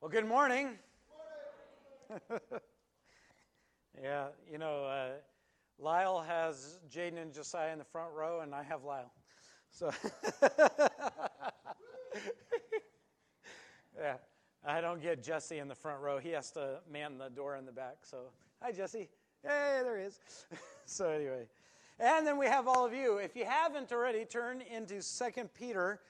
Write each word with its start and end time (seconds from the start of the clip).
Well, 0.00 0.08
good 0.08 0.26
morning. 0.26 0.78
yeah, 4.02 4.28
you 4.50 4.56
know, 4.56 4.84
uh, 4.86 5.10
Lyle 5.78 6.24
has 6.26 6.78
Jaden 6.90 7.20
and 7.20 7.34
Josiah 7.34 7.70
in 7.72 7.78
the 7.78 7.84
front 7.84 8.14
row, 8.14 8.40
and 8.40 8.54
I 8.54 8.62
have 8.62 8.82
Lyle. 8.82 9.12
So, 9.70 9.92
yeah, 14.00 14.14
I 14.64 14.80
don't 14.80 15.02
get 15.02 15.22
Jesse 15.22 15.58
in 15.58 15.68
the 15.68 15.74
front 15.74 16.00
row. 16.00 16.16
He 16.16 16.30
has 16.30 16.50
to 16.52 16.78
man 16.90 17.18
the 17.18 17.28
door 17.28 17.56
in 17.56 17.66
the 17.66 17.72
back. 17.72 17.96
So, 18.04 18.30
hi, 18.62 18.72
Jesse. 18.72 19.10
Hey, 19.42 19.80
there 19.82 19.98
he 19.98 20.04
is. 20.04 20.18
so, 20.86 21.10
anyway, 21.10 21.46
and 21.98 22.26
then 22.26 22.38
we 22.38 22.46
have 22.46 22.66
all 22.66 22.86
of 22.86 22.94
you. 22.94 23.18
If 23.18 23.36
you 23.36 23.44
haven't 23.44 23.92
already, 23.92 24.24
turn 24.24 24.62
into 24.62 25.02
Second 25.02 25.52
Peter 25.52 26.00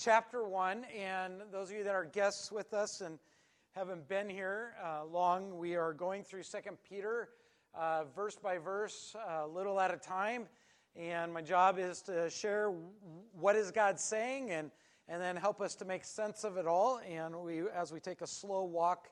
chapter 0.00 0.46
1. 0.46 0.84
And 0.96 1.42
those 1.50 1.70
of 1.70 1.76
you 1.76 1.82
that 1.82 1.96
are 1.96 2.04
guests 2.04 2.52
with 2.52 2.72
us 2.74 3.00
and 3.00 3.18
haven't 3.76 4.08
been 4.08 4.28
here 4.28 4.74
uh, 4.84 5.04
long, 5.04 5.56
we 5.56 5.76
are 5.76 5.92
going 5.92 6.24
through 6.24 6.42
Second 6.42 6.76
Peter 6.88 7.28
uh, 7.72 8.02
verse 8.16 8.34
by 8.34 8.58
verse, 8.58 9.14
a 9.14 9.42
uh, 9.42 9.46
little 9.46 9.78
at 9.78 9.94
a 9.94 9.96
time. 9.96 10.48
And 10.96 11.32
my 11.32 11.40
job 11.40 11.78
is 11.78 12.02
to 12.02 12.28
share 12.30 12.72
what 13.32 13.54
is 13.54 13.70
God 13.70 14.00
saying 14.00 14.50
and, 14.50 14.72
and 15.06 15.22
then 15.22 15.36
help 15.36 15.60
us 15.60 15.76
to 15.76 15.84
make 15.84 16.04
sense 16.04 16.42
of 16.42 16.56
it 16.56 16.66
all. 16.66 17.00
And 17.08 17.36
we, 17.36 17.62
as 17.68 17.92
we 17.92 18.00
take 18.00 18.22
a 18.22 18.26
slow 18.26 18.64
walk 18.64 19.08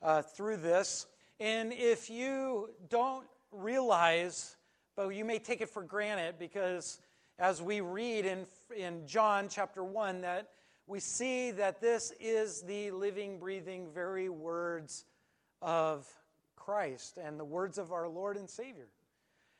uh, 0.00 0.22
through 0.22 0.56
this. 0.56 1.06
And 1.38 1.70
if 1.74 2.08
you 2.08 2.70
don't 2.88 3.26
realize, 3.52 4.56
but 4.96 5.10
you 5.10 5.26
may 5.26 5.38
take 5.38 5.60
it 5.60 5.68
for 5.68 5.82
granted 5.82 6.36
because 6.38 6.98
as 7.38 7.60
we 7.60 7.82
read 7.82 8.24
in, 8.24 8.46
in 8.74 9.06
John 9.06 9.48
chapter 9.50 9.84
1, 9.84 10.22
that 10.22 10.48
we 10.88 11.00
see 11.00 11.50
that 11.50 11.82
this 11.82 12.14
is 12.18 12.62
the 12.62 12.90
living, 12.92 13.38
breathing, 13.38 13.88
very 13.92 14.30
words 14.30 15.04
of 15.60 16.08
Christ 16.56 17.18
and 17.22 17.38
the 17.38 17.44
words 17.44 17.76
of 17.76 17.92
our 17.92 18.08
Lord 18.08 18.38
and 18.38 18.48
Savior. 18.48 18.88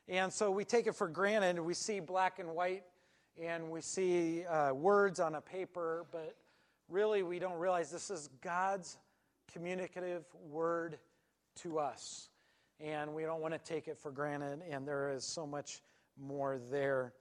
And 0.09 0.33
so 0.33 0.51
we 0.51 0.65
take 0.65 0.87
it 0.87 0.95
for 0.95 1.07
granted. 1.07 1.61
We 1.61 1.75
see 1.75 2.01
black 2.01 2.39
and 2.39 2.55
white 2.55 2.85
and 3.41 3.71
we 3.71 3.83
see 3.83 4.47
uh, 4.47 4.73
words 4.73 5.21
on 5.21 5.35
a 5.35 5.41
paper, 5.43 6.07
but 6.11 6.35
really 6.89 7.23
we 7.23 7.39
don't 7.39 7.59
realize 7.59 7.91
this 7.91 8.11
is 8.11 8.31
God's 8.43 8.97
communicative 9.53 10.25
word 10.51 10.99
to 11.57 11.79
us. 11.79 12.31
And 12.81 13.15
we 13.15 13.25
don't 13.25 13.43
want 13.43 13.53
to 13.53 13.61
take 13.61 13.87
it 13.87 13.99
for 13.99 14.11
granted, 14.11 14.61
and 14.71 14.87
there 14.87 15.13
is 15.13 15.25
so 15.25 15.47
much 15.47 15.83
more 16.17 16.59
there. 16.71 17.13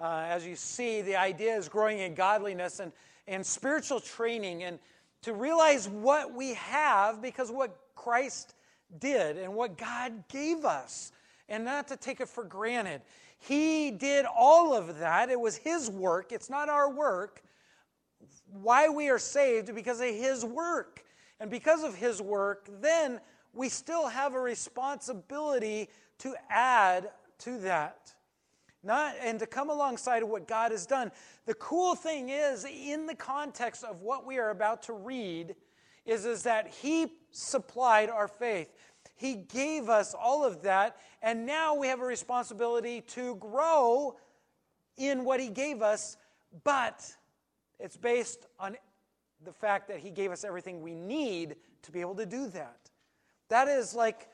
Uh, 0.00 0.24
as 0.28 0.46
you 0.46 0.56
see, 0.56 1.02
the 1.02 1.16
idea 1.16 1.54
is 1.54 1.68
growing 1.68 1.98
in 1.98 2.14
godliness 2.14 2.80
and, 2.80 2.90
and 3.28 3.44
spiritual 3.44 4.00
training 4.00 4.62
and 4.62 4.78
to 5.22 5.34
realize 5.34 5.88
what 5.88 6.34
we 6.34 6.54
have 6.54 7.20
because 7.20 7.50
what 7.50 7.76
Christ 7.94 8.54
did 8.98 9.36
and 9.36 9.54
what 9.54 9.76
God 9.76 10.24
gave 10.28 10.64
us 10.64 11.12
and 11.50 11.64
not 11.64 11.88
to 11.88 11.96
take 11.96 12.20
it 12.20 12.28
for 12.28 12.44
granted. 12.44 13.02
He 13.38 13.90
did 13.90 14.24
all 14.24 14.74
of 14.74 14.98
that. 14.98 15.28
It 15.28 15.38
was 15.38 15.56
His 15.56 15.90
work, 15.90 16.32
it's 16.32 16.48
not 16.48 16.70
our 16.70 16.90
work. 16.90 17.42
Why 18.62 18.88
we 18.88 19.10
are 19.10 19.18
saved 19.18 19.74
because 19.74 20.00
of 20.00 20.08
His 20.08 20.44
work. 20.44 21.04
And 21.40 21.50
because 21.50 21.82
of 21.82 21.94
His 21.94 22.20
work, 22.20 22.68
then 22.80 23.20
we 23.52 23.68
still 23.68 24.08
have 24.08 24.34
a 24.34 24.40
responsibility 24.40 25.88
to 26.18 26.34
add 26.48 27.10
to 27.40 27.58
that. 27.58 28.14
Not, 28.82 29.14
and 29.22 29.38
to 29.40 29.46
come 29.46 29.68
alongside 29.68 30.22
of 30.22 30.30
what 30.30 30.48
God 30.48 30.72
has 30.72 30.86
done. 30.86 31.12
The 31.44 31.54
cool 31.54 31.94
thing 31.94 32.30
is, 32.30 32.64
in 32.64 33.06
the 33.06 33.14
context 33.14 33.84
of 33.84 34.00
what 34.00 34.24
we 34.26 34.38
are 34.38 34.50
about 34.50 34.82
to 34.84 34.94
read, 34.94 35.54
is, 36.06 36.24
is 36.24 36.42
that 36.44 36.68
He 36.68 37.12
supplied 37.30 38.08
our 38.08 38.26
faith. 38.26 38.72
He 39.16 39.34
gave 39.34 39.90
us 39.90 40.14
all 40.14 40.44
of 40.44 40.62
that, 40.62 40.96
and 41.20 41.44
now 41.44 41.74
we 41.74 41.88
have 41.88 42.00
a 42.00 42.06
responsibility 42.06 43.02
to 43.08 43.34
grow 43.36 44.16
in 44.96 45.24
what 45.24 45.40
He 45.40 45.50
gave 45.50 45.82
us, 45.82 46.16
but 46.64 47.04
it's 47.78 47.98
based 47.98 48.46
on 48.58 48.76
the 49.44 49.52
fact 49.52 49.88
that 49.88 49.98
He 49.98 50.10
gave 50.10 50.30
us 50.32 50.42
everything 50.42 50.80
we 50.80 50.94
need 50.94 51.56
to 51.82 51.92
be 51.92 52.00
able 52.00 52.14
to 52.14 52.26
do 52.26 52.48
that. 52.48 52.78
That 53.50 53.68
is 53.68 53.94
like, 53.94 54.28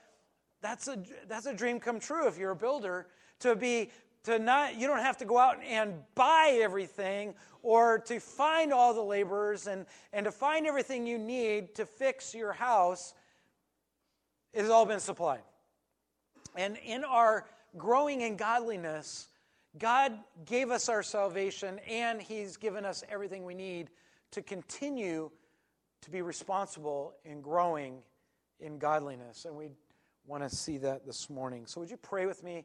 that's 0.62 0.86
a, 0.86 1.02
that's 1.26 1.46
a 1.46 1.54
dream 1.54 1.80
come 1.80 1.98
true 1.98 2.28
if 2.28 2.38
you're 2.38 2.52
a 2.52 2.56
builder 2.56 3.08
to 3.40 3.56
be 3.56 3.90
to 4.26 4.38
not 4.40 4.76
you 4.76 4.86
don't 4.86 5.00
have 5.00 5.16
to 5.18 5.24
go 5.24 5.38
out 5.38 5.58
and 5.64 5.94
buy 6.14 6.58
everything 6.60 7.34
or 7.62 7.98
to 8.00 8.20
find 8.20 8.72
all 8.72 8.92
the 8.92 9.02
laborers 9.02 9.66
and, 9.66 9.86
and 10.12 10.24
to 10.24 10.32
find 10.32 10.66
everything 10.66 11.06
you 11.06 11.16
need 11.16 11.74
to 11.76 11.86
fix 11.86 12.34
your 12.34 12.52
house 12.52 13.14
it 14.52 14.62
has 14.62 14.70
all 14.70 14.86
been 14.86 15.00
supplied. 15.00 15.42
And 16.56 16.78
in 16.84 17.04
our 17.04 17.46
growing 17.76 18.22
in 18.22 18.36
godliness 18.36 19.28
god 19.78 20.12
gave 20.44 20.70
us 20.70 20.88
our 20.88 21.02
salvation 21.02 21.78
and 21.88 22.20
he's 22.20 22.56
given 22.56 22.84
us 22.84 23.04
everything 23.08 23.44
we 23.44 23.54
need 23.54 23.90
to 24.32 24.42
continue 24.42 25.30
to 26.00 26.10
be 26.10 26.22
responsible 26.22 27.14
in 27.24 27.40
growing 27.40 27.98
in 28.60 28.78
godliness. 28.78 29.44
And 29.44 29.54
we 29.54 29.68
want 30.26 30.42
to 30.42 30.54
see 30.54 30.78
that 30.78 31.06
this 31.06 31.30
morning. 31.30 31.66
So 31.66 31.80
would 31.80 31.90
you 31.90 31.96
pray 31.96 32.26
with 32.26 32.42
me 32.42 32.64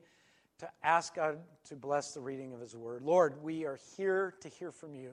to 0.62 0.70
ask 0.84 1.16
God 1.16 1.40
to 1.66 1.76
bless 1.76 2.14
the 2.14 2.22
reading 2.22 2.54
of 2.54 2.60
His 2.60 2.76
Word. 2.76 3.02
Lord, 3.02 3.42
we 3.42 3.66
are 3.66 3.80
here 3.98 4.36
to 4.42 4.48
hear 4.48 4.72
from 4.72 4.94
you. 4.94 5.10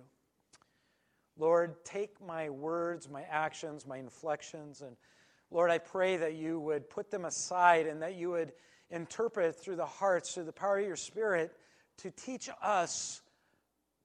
Lord, 1.39 1.83
take 1.87 2.21
my 2.21 2.51
words, 2.51 3.09
my 3.09 3.23
actions, 3.23 3.87
my 3.87 3.97
inflections, 3.97 4.83
and 4.83 4.95
Lord, 5.51 5.71
I 5.71 5.79
pray 5.79 6.19
that 6.19 6.35
you 6.35 6.61
would 6.61 6.91
put 6.91 7.11
them 7.11 7.25
aside 7.25 7.87
and 7.87 8.03
that 8.03 8.17
you 8.17 8.29
would 8.29 8.53
interpret 8.91 9.59
through 9.59 9.77
the 9.77 9.87
hearts, 9.87 10.35
through 10.35 10.45
the 10.45 10.53
power 10.53 10.81
of 10.81 10.87
your 10.87 10.97
Spirit, 10.97 11.57
to 11.97 12.11
teach 12.11 12.51
us 12.63 13.23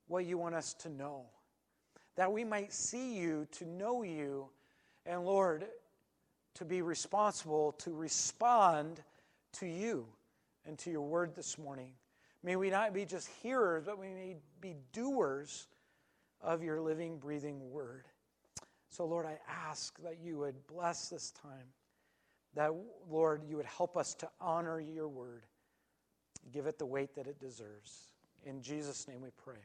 what 0.08 0.24
you 0.24 0.38
want 0.38 0.56
us 0.56 0.74
to 0.76 0.90
know. 0.90 1.26
That 2.16 2.32
we 2.32 2.46
might 2.46 2.72
see 2.72 3.18
you, 3.18 3.50
to 3.52 3.66
know 3.66 4.04
you, 4.04 4.48
and 5.06 5.26
Lord, 5.26 5.66
to 6.54 6.64
be 6.64 6.82
responsible, 6.82 7.74
to 7.80 7.92
respond 7.92 9.02
to 9.56 9.66
you 9.66 10.08
and 10.66 10.78
to 10.80 10.92
your 10.92 11.02
word 11.02 11.36
this 11.36 11.58
morning. 11.58 11.92
May 12.44 12.56
we 12.56 12.70
not 12.70 12.94
be 12.94 13.06
just 13.06 13.30
hearers, 13.42 13.84
but 13.86 13.98
we 13.98 14.10
may 14.10 14.36
be 14.60 14.76
doers 14.92 15.68
of 16.42 16.62
your 16.62 16.82
living, 16.82 17.18
breathing 17.18 17.72
word. 17.72 18.06
So, 18.90 19.06
Lord, 19.06 19.26
I 19.26 19.40
ask 19.50 19.98
that 20.04 20.20
you 20.22 20.38
would 20.40 20.68
bless 20.68 21.10
this 21.10 21.32
time, 21.32 21.68
that, 22.54 22.72
Lord, 23.10 23.42
you 23.48 23.56
would 23.58 23.66
help 23.66 23.98
us 23.98 24.14
to 24.16 24.30
honor 24.40 24.80
your 24.80 25.08
word, 25.08 25.46
give 26.52 26.68
it 26.68 26.78
the 26.78 26.86
weight 26.86 27.16
that 27.16 27.26
it 27.26 27.40
deserves. 27.40 28.12
In 28.46 28.62
Jesus' 28.62 29.08
name 29.08 29.22
we 29.22 29.30
pray. 29.44 29.62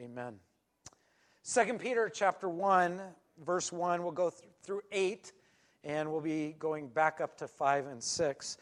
Amen. 0.00 0.34
2 1.52 1.74
Peter 1.78 2.08
chapter 2.08 2.48
1, 2.48 3.00
verse 3.44 3.72
1, 3.72 4.02
we'll 4.02 4.12
go 4.12 4.30
through 4.62 4.82
8, 4.92 5.32
and 5.82 6.10
we'll 6.12 6.20
be 6.20 6.54
going 6.58 6.88
back 6.88 7.20
up 7.20 7.36
to 7.38 7.48
5 7.48 7.86
and 7.86 8.02
6. 8.02 8.58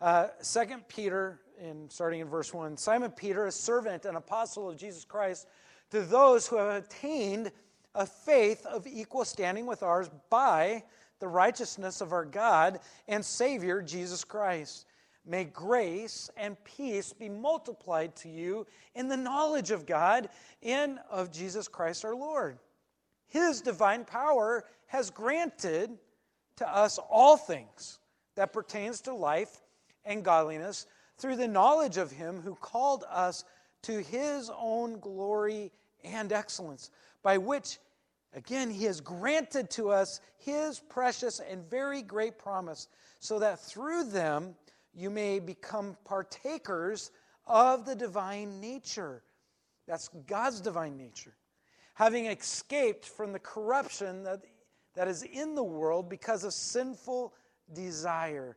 Uh, 0.00 0.28
Second 0.40 0.88
Peter, 0.88 1.40
in 1.60 1.88
starting 1.90 2.20
in 2.20 2.26
verse 2.26 2.54
one, 2.54 2.76
Simon 2.76 3.10
Peter, 3.10 3.46
a 3.46 3.52
servant 3.52 4.06
and 4.06 4.16
apostle 4.16 4.70
of 4.70 4.78
Jesus 4.78 5.04
Christ, 5.04 5.46
to 5.90 6.00
those 6.00 6.46
who 6.46 6.56
have 6.56 6.84
attained 6.84 7.52
a 7.94 8.06
faith 8.06 8.64
of 8.64 8.86
equal 8.86 9.24
standing 9.24 9.66
with 9.66 9.82
ours 9.82 10.08
by 10.30 10.82
the 11.18 11.28
righteousness 11.28 12.00
of 12.00 12.12
our 12.12 12.24
God 12.24 12.80
and 13.08 13.22
Savior 13.22 13.82
Jesus 13.82 14.24
Christ. 14.24 14.86
May 15.26 15.44
grace 15.44 16.30
and 16.36 16.56
peace 16.64 17.12
be 17.12 17.28
multiplied 17.28 18.16
to 18.16 18.30
you 18.30 18.66
in 18.94 19.08
the 19.08 19.18
knowledge 19.18 19.70
of 19.70 19.84
God 19.84 20.30
and 20.62 20.98
of 21.10 21.30
Jesus 21.30 21.68
Christ 21.68 22.06
our 22.06 22.14
Lord. 22.14 22.58
His 23.28 23.60
divine 23.60 24.06
power 24.06 24.64
has 24.86 25.10
granted 25.10 25.90
to 26.56 26.74
us 26.74 26.98
all 27.10 27.36
things 27.36 27.98
that 28.34 28.54
pertains 28.54 29.02
to 29.02 29.14
life 29.14 29.60
and 30.04 30.24
godliness 30.24 30.86
through 31.18 31.36
the 31.36 31.48
knowledge 31.48 31.96
of 31.96 32.10
him 32.10 32.40
who 32.40 32.54
called 32.54 33.04
us 33.10 33.44
to 33.82 34.02
his 34.02 34.50
own 34.58 34.98
glory 35.00 35.70
and 36.04 36.32
excellence, 36.32 36.90
by 37.22 37.36
which, 37.38 37.78
again, 38.34 38.70
he 38.70 38.84
has 38.84 39.00
granted 39.00 39.70
to 39.70 39.90
us 39.90 40.20
his 40.38 40.80
precious 40.80 41.40
and 41.40 41.68
very 41.68 42.02
great 42.02 42.38
promise, 42.38 42.88
so 43.18 43.38
that 43.38 43.60
through 43.60 44.04
them 44.04 44.54
you 44.94 45.10
may 45.10 45.38
become 45.38 45.96
partakers 46.04 47.10
of 47.46 47.84
the 47.84 47.94
divine 47.94 48.60
nature. 48.60 49.22
That's 49.86 50.08
God's 50.26 50.60
divine 50.60 50.96
nature. 50.96 51.34
Having 51.94 52.26
escaped 52.26 53.04
from 53.04 53.32
the 53.32 53.38
corruption 53.38 54.22
that, 54.24 54.40
that 54.94 55.08
is 55.08 55.22
in 55.22 55.54
the 55.54 55.64
world 55.64 56.08
because 56.08 56.44
of 56.44 56.52
sinful 56.52 57.34
desire. 57.72 58.56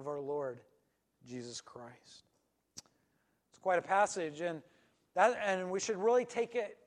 of 0.00 0.08
our 0.08 0.20
Lord 0.20 0.58
Jesus 1.28 1.60
Christ. 1.60 2.24
It's 3.50 3.58
quite 3.60 3.78
a 3.78 3.82
passage, 3.82 4.40
and 4.40 4.62
that, 5.14 5.38
and 5.44 5.70
we 5.70 5.78
should 5.78 5.98
really 5.98 6.24
take 6.24 6.54
it 6.54 6.78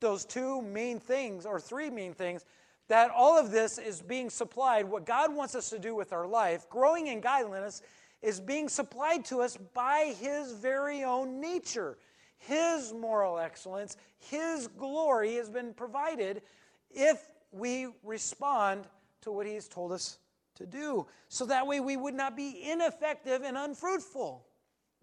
those 0.00 0.24
two 0.24 0.62
main 0.62 1.00
things, 1.00 1.44
or 1.44 1.60
three 1.60 1.90
main 1.90 2.14
things, 2.14 2.44
that 2.88 3.10
all 3.10 3.38
of 3.38 3.50
this 3.50 3.78
is 3.78 4.00
being 4.00 4.30
supplied. 4.30 4.88
What 4.88 5.06
God 5.06 5.34
wants 5.34 5.54
us 5.54 5.70
to 5.70 5.78
do 5.78 5.94
with 5.94 6.12
our 6.12 6.26
life, 6.26 6.68
growing 6.68 7.08
in 7.08 7.20
godliness, 7.20 7.82
is 8.20 8.40
being 8.40 8.68
supplied 8.68 9.24
to 9.26 9.40
us 9.40 9.56
by 9.74 10.14
His 10.18 10.52
very 10.52 11.02
own 11.02 11.40
nature. 11.40 11.98
His 12.38 12.92
moral 12.92 13.38
excellence, 13.38 13.96
His 14.18 14.68
glory 14.68 15.34
has 15.34 15.48
been 15.48 15.74
provided 15.74 16.42
if 16.90 17.20
we 17.50 17.88
respond 18.04 18.86
to 19.22 19.32
what 19.32 19.46
He's 19.46 19.68
told 19.68 19.92
us 19.92 20.18
to 20.62 20.78
do. 20.78 21.06
So 21.28 21.46
that 21.46 21.66
way 21.66 21.80
we 21.80 21.96
would 21.96 22.14
not 22.14 22.36
be 22.36 22.70
ineffective 22.70 23.42
and 23.42 23.56
unfruitful. 23.56 24.46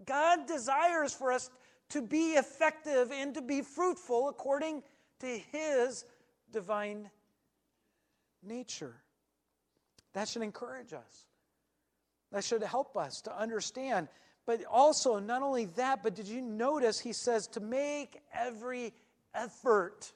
God 0.05 0.47
desires 0.47 1.13
for 1.13 1.31
us 1.31 1.49
to 1.89 2.01
be 2.01 2.33
effective 2.33 3.11
and 3.11 3.33
to 3.33 3.41
be 3.41 3.61
fruitful 3.61 4.29
according 4.29 4.83
to 5.19 5.27
His 5.51 6.05
divine 6.51 7.09
nature. 8.43 8.95
That 10.13 10.27
should 10.27 10.41
encourage 10.41 10.93
us. 10.93 11.27
That 12.31 12.43
should 12.43 12.63
help 12.63 12.95
us 12.95 13.21
to 13.21 13.37
understand. 13.37 14.07
But 14.45 14.63
also, 14.65 15.19
not 15.19 15.41
only 15.41 15.65
that, 15.65 16.01
but 16.03 16.15
did 16.15 16.27
you 16.27 16.41
notice 16.41 16.99
he 16.99 17.13
says 17.13 17.47
to 17.49 17.59
make 17.59 18.21
every 18.33 18.93
effort? 19.33 20.11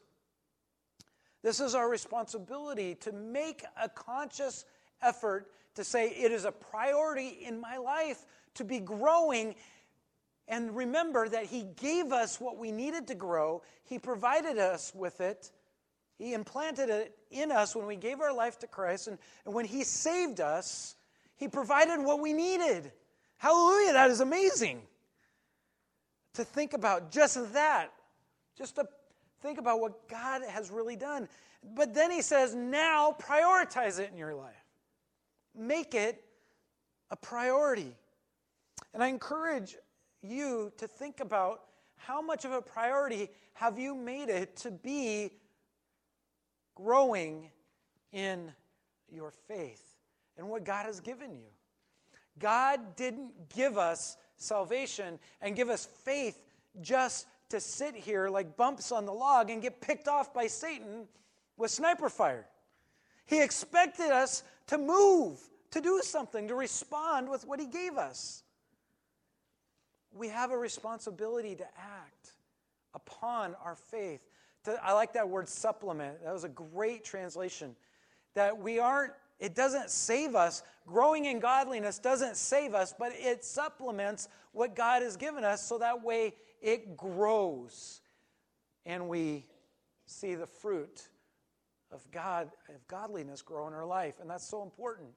This 1.43 1.59
is 1.59 1.75
our 1.75 1.89
responsibility 1.89 2.95
to 3.01 3.11
make 3.11 3.63
a 3.81 3.89
conscious 3.89 4.65
effort 5.03 5.47
to 5.75 5.83
say 5.83 6.09
it 6.09 6.31
is 6.31 6.45
a 6.45 6.51
priority 6.51 7.39
in 7.45 7.59
my 7.59 7.77
life 7.77 8.25
to 8.55 8.63
be 8.63 8.79
growing 8.79 9.55
and 10.47 10.75
remember 10.75 11.27
that 11.29 11.45
He 11.45 11.63
gave 11.77 12.11
us 12.11 12.39
what 12.39 12.57
we 12.57 12.71
needed 12.71 13.07
to 13.07 13.15
grow, 13.15 13.61
He 13.85 13.99
provided 13.99 14.57
us 14.57 14.91
with 14.93 15.21
it. 15.21 15.51
He 16.17 16.33
implanted 16.33 16.89
it 16.89 17.17
in 17.31 17.51
us 17.51 17.75
when 17.75 17.85
we 17.85 17.95
gave 17.95 18.21
our 18.21 18.33
life 18.33 18.59
to 18.59 18.67
Christ. 18.67 19.07
And, 19.07 19.17
and 19.45 19.53
when 19.53 19.65
He 19.65 19.83
saved 19.83 20.39
us, 20.39 20.95
He 21.37 21.47
provided 21.47 22.03
what 22.03 22.19
we 22.19 22.33
needed. 22.33 22.91
Hallelujah, 23.37 23.93
that 23.93 24.09
is 24.09 24.19
amazing. 24.19 24.81
To 26.35 26.43
think 26.43 26.73
about 26.73 27.11
just 27.11 27.53
that, 27.53 27.91
just 28.57 28.75
to 28.75 28.85
think 29.41 29.59
about 29.59 29.79
what 29.79 30.07
God 30.07 30.41
has 30.47 30.71
really 30.71 30.95
done. 30.95 31.27
But 31.75 31.93
then 31.93 32.11
He 32.11 32.21
says, 32.21 32.53
now 32.53 33.15
prioritize 33.19 33.99
it 33.99 34.11
in 34.11 34.17
your 34.17 34.35
life, 34.35 34.62
make 35.55 35.93
it 35.95 36.23
a 37.11 37.15
priority. 37.15 37.95
And 38.93 39.03
I 39.03 39.07
encourage 39.07 39.75
you 40.21 40.71
to 40.77 40.87
think 40.87 41.19
about 41.19 41.61
how 41.95 42.21
much 42.21 42.45
of 42.45 42.51
a 42.51 42.61
priority 42.61 43.29
have 43.53 43.77
you 43.79 43.95
made 43.95 44.29
it 44.29 44.55
to 44.57 44.71
be 44.71 45.31
growing 46.75 47.49
in 48.11 48.51
your 49.11 49.31
faith 49.31 49.95
and 50.37 50.49
what 50.49 50.63
God 50.63 50.85
has 50.85 50.99
given 50.99 51.35
you. 51.35 51.47
God 52.39 52.95
didn't 52.95 53.49
give 53.55 53.77
us 53.77 54.17
salvation 54.37 55.19
and 55.41 55.55
give 55.55 55.69
us 55.69 55.85
faith 55.85 56.41
just 56.81 57.27
to 57.49 57.59
sit 57.59 57.95
here 57.95 58.29
like 58.29 58.57
bumps 58.57 58.91
on 58.91 59.05
the 59.05 59.13
log 59.13 59.49
and 59.49 59.61
get 59.61 59.79
picked 59.79 60.07
off 60.07 60.33
by 60.33 60.47
Satan 60.47 61.07
with 61.57 61.69
sniper 61.69 62.09
fire. 62.09 62.47
He 63.25 63.41
expected 63.41 64.11
us 64.11 64.43
to 64.67 64.77
move, 64.77 65.39
to 65.71 65.81
do 65.81 66.01
something, 66.03 66.47
to 66.47 66.55
respond 66.55 67.29
with 67.29 67.45
what 67.45 67.59
He 67.59 67.65
gave 67.65 67.97
us 67.97 68.43
we 70.13 70.27
have 70.29 70.51
a 70.51 70.57
responsibility 70.57 71.55
to 71.55 71.65
act 71.77 72.33
upon 72.93 73.55
our 73.63 73.75
faith. 73.75 74.21
To, 74.65 74.79
I 74.83 74.93
like 74.93 75.13
that 75.13 75.27
word 75.27 75.49
supplement. 75.49 76.23
That 76.23 76.33
was 76.33 76.43
a 76.43 76.49
great 76.49 77.03
translation. 77.03 77.75
That 78.35 78.57
we 78.57 78.79
aren't, 78.79 79.13
it 79.39 79.55
doesn't 79.55 79.89
save 79.89 80.35
us. 80.35 80.63
Growing 80.85 81.25
in 81.25 81.39
godliness 81.39 81.99
doesn't 81.99 82.37
save 82.37 82.73
us, 82.73 82.93
but 82.97 83.11
it 83.15 83.43
supplements 83.43 84.29
what 84.51 84.75
God 84.75 85.01
has 85.01 85.17
given 85.17 85.43
us 85.43 85.65
so 85.65 85.79
that 85.79 86.03
way 86.03 86.35
it 86.61 86.95
grows 86.95 88.01
and 88.85 89.09
we 89.09 89.45
see 90.05 90.35
the 90.35 90.45
fruit 90.45 91.07
of 91.93 92.09
God, 92.11 92.49
of 92.69 92.87
godliness 92.87 93.41
grow 93.41 93.67
in 93.67 93.73
our 93.73 93.85
life. 93.85 94.15
And 94.19 94.29
that's 94.29 94.47
so 94.47 94.63
important. 94.63 95.09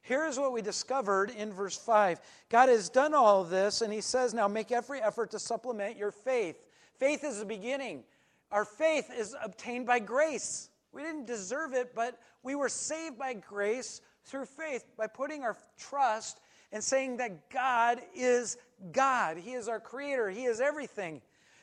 Here's 0.00 0.38
what 0.38 0.52
we 0.52 0.62
discovered 0.62 1.30
in 1.30 1.52
verse 1.52 1.76
5 1.76 2.20
God 2.48 2.68
has 2.68 2.88
done 2.88 3.14
all 3.14 3.42
of 3.42 3.50
this, 3.50 3.82
and 3.82 3.92
He 3.92 4.00
says, 4.00 4.34
Now 4.34 4.48
make 4.48 4.72
every 4.72 5.00
effort 5.00 5.30
to 5.30 5.38
supplement 5.38 5.96
your 5.96 6.10
faith. 6.10 6.56
Faith 6.98 7.24
is 7.24 7.38
the 7.38 7.44
beginning. 7.44 8.02
Our 8.50 8.64
faith 8.64 9.10
is 9.16 9.34
obtained 9.42 9.86
by 9.86 9.98
grace. 10.00 10.68
We 10.92 11.02
didn't 11.02 11.26
deserve 11.26 11.72
it, 11.72 11.94
but 11.94 12.18
we 12.42 12.54
were 12.54 12.68
saved 12.68 13.18
by 13.18 13.34
grace 13.34 14.02
through 14.24 14.44
faith 14.44 14.84
by 14.96 15.06
putting 15.06 15.42
our 15.42 15.56
trust 15.78 16.40
and 16.70 16.82
saying 16.82 17.18
that 17.18 17.50
God 17.50 18.00
is 18.14 18.56
God. 18.92 19.38
He 19.38 19.52
is 19.52 19.68
our 19.68 19.80
creator, 19.80 20.28
He 20.28 20.44
is 20.44 20.60
everything. 20.60 21.22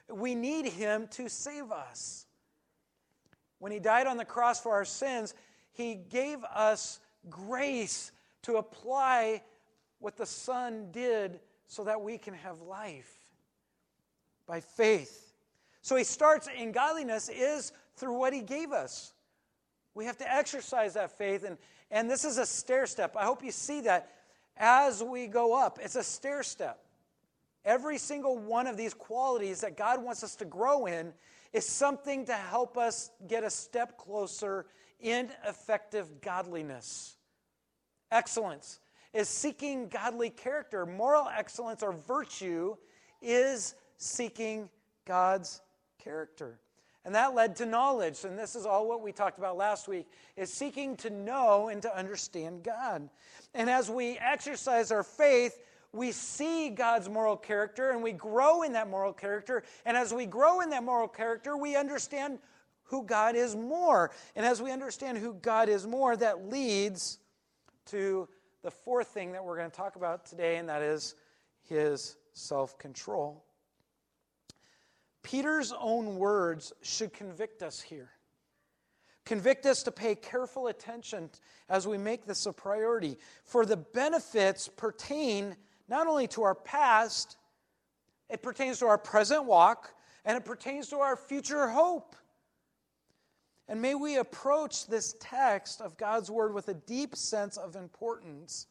We 0.10 0.34
need 0.34 0.66
Him 0.66 1.08
to 1.12 1.30
save 1.30 1.72
us. 1.72 2.26
When 3.60 3.72
He 3.72 3.80
died 3.80 4.08
on 4.08 4.18
the 4.18 4.26
cross 4.26 4.60
for 4.60 4.74
our 4.74 4.86
sins, 4.86 5.34
He 5.72 5.96
gave 5.96 6.44
us 6.44 7.00
grace 7.30 8.12
to 8.44 8.58
apply 8.58 9.44
what 10.00 10.18
the 10.18 10.26
Son 10.26 10.88
did 10.92 11.40
so 11.68 11.84
that 11.84 12.02
we 12.02 12.18
can 12.18 12.34
have 12.34 12.62
life 12.62 13.14
by 14.48 14.60
faith. 14.60 15.34
So 15.82 15.96
he 15.96 16.04
starts 16.04 16.50
in 16.58 16.72
godliness 16.72 17.30
is 17.30 17.72
through 17.96 18.18
what 18.18 18.34
he 18.34 18.42
gave 18.42 18.72
us. 18.72 19.14
We 19.94 20.06
have 20.06 20.18
to 20.18 20.34
exercise 20.34 20.96
that 20.96 21.18
faith, 21.18 21.44
and, 21.44 21.58
and 21.92 22.10
this 22.10 22.26
is 22.26 22.38
a 22.38 22.46
stair 22.46 22.88
step. 22.88 23.16
I 23.16 23.26
hope 23.26 23.44
you 23.44 23.52
see 23.52 23.82
that 23.82 24.10
as 24.58 25.04
we 25.04 25.28
go 25.28 25.58
up. 25.58 25.80
It's 25.82 25.96
a 25.96 26.04
stair 26.04 26.44
step. 26.44 26.80
Every 27.66 27.98
single 27.98 28.38
one 28.38 28.68
of 28.68 28.78
these 28.78 28.94
qualities 28.94 29.62
that 29.62 29.78
God 29.78 30.04
wants 30.04 30.24
us 30.24 30.36
to 30.38 30.46
grow 30.46 30.86
in 30.86 31.14
is 31.54 31.66
something 31.66 32.26
to 32.26 32.34
help 32.34 32.78
us 32.78 33.12
get 33.28 33.44
a 33.44 33.50
step 33.50 33.98
closer 33.98 34.66
in 35.00 35.30
effective 35.48 36.22
godliness. 36.22 37.16
Excellence 38.12 38.80
is 39.14 39.28
seeking 39.28 39.88
godly 39.88 40.30
character. 40.30 40.86
Moral 40.86 41.28
excellence 41.36 41.82
or 41.82 41.94
virtue 41.94 42.76
is 43.22 43.76
seeking 43.98 44.70
God's 45.06 45.62
character. 46.04 46.60
And 47.06 47.16
that 47.16 47.34
led 47.34 47.56
to 47.58 47.66
knowledge. 47.66 48.24
And 48.24 48.38
this 48.38 48.56
is 48.56 48.66
all 48.66 48.88
what 48.88 49.02
we 49.02 49.12
talked 49.12 49.38
about 49.38 49.58
last 49.58 49.88
week 49.88 50.08
is 50.36 50.54
seeking 50.54 50.96
to 50.98 51.10
know 51.10 51.70
and 51.70 51.82
to 51.82 51.98
understand 51.98 52.64
God. 52.64 53.10
And 53.54 53.70
as 53.70 53.90
we 53.90 54.18
exercise 54.18 54.92
our 54.92 55.04
faith, 55.04 55.58
we 55.92 56.12
see 56.12 56.70
God's 56.70 57.10
moral 57.10 57.36
character 57.36 57.92
and 57.92 58.04
we 58.04 58.12
grow 58.12 58.62
in 58.62 58.74
that 58.74 58.90
moral 58.90 59.14
character. 59.14 59.64
And 59.86 59.98
as 59.98 60.14
we 60.14 60.26
grow 60.26 60.62
in 60.62 60.70
that 60.70 60.84
moral 60.84 61.08
character, 61.08 61.58
we 61.58 61.76
understand 61.76 62.40
who 62.84 63.04
God 63.04 63.36
is 63.36 63.56
more. 63.56 64.12
And 64.36 64.46
as 64.46 64.62
we 64.62 64.72
understand 64.72 65.18
who 65.18 65.34
God 65.34 65.70
is 65.70 65.88
more, 65.88 66.16
that 66.18 66.50
leads 66.50 67.20
to 67.88 68.28
the 68.62 68.72
fourth 68.72 69.08
thing 69.08 69.32
that 69.32 69.44
we're 69.44 69.58
going 69.58 69.70
to 69.72 69.76
talk 69.76 69.96
about 69.96 70.26
today, 70.26 70.58
and 70.58 70.70
that 70.70 70.82
is 70.82 71.16
his 71.64 72.18
self 72.34 72.78
control. 72.78 73.44
Peter's 75.24 75.74
own 75.80 76.18
words 76.18 76.74
should 76.82 77.14
convict 77.14 77.62
us 77.62 77.80
here. 77.82 78.10
Convict 79.26 79.66
us 79.66 79.84
to 79.84 79.92
pay 79.92 80.16
careful 80.16 80.68
attention 80.68 81.30
as 81.70 81.88
we 81.88 81.98
make 81.98 82.26
this 82.26 82.46
a 82.46 82.54
priority. 82.54 83.18
For 83.44 83.66
the 83.66 83.78
benefits 83.78 84.68
pertain 84.68 85.56
not 85.90 86.08
only 86.08 86.28
to 86.28 86.44
our 86.44 86.56
past, 86.56 87.38
it 88.30 88.42
pertains 88.42 88.80
to 88.80 88.86
our 88.86 88.98
present 88.98 89.46
walk, 89.46 89.94
and 90.24 90.38
it 90.38 90.46
pertains 90.46 90.88
to 90.90 90.98
our 90.98 91.16
future 91.16 91.68
hope. 91.68 92.16
And 93.68 93.82
may 93.82 93.96
we 93.96 94.18
approach 94.18 94.88
this 94.88 95.16
text 95.20 95.82
of 95.82 95.98
God's 95.98 96.30
Word 96.30 96.54
with 96.54 96.70
a 96.70 96.74
deep 96.74 97.16
sense 97.16 97.58
of 97.58 97.76
importance 97.76 98.68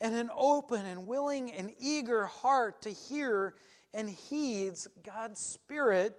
and 0.00 0.14
an 0.14 0.30
open 0.34 0.84
and 0.86 1.06
willing 1.06 1.52
and 1.52 1.72
eager 1.78 2.26
heart 2.26 2.82
to 2.82 2.90
hear 2.90 3.54
and 3.92 4.08
heeds 4.08 4.88
God's 5.02 5.40
Spirit 5.40 6.16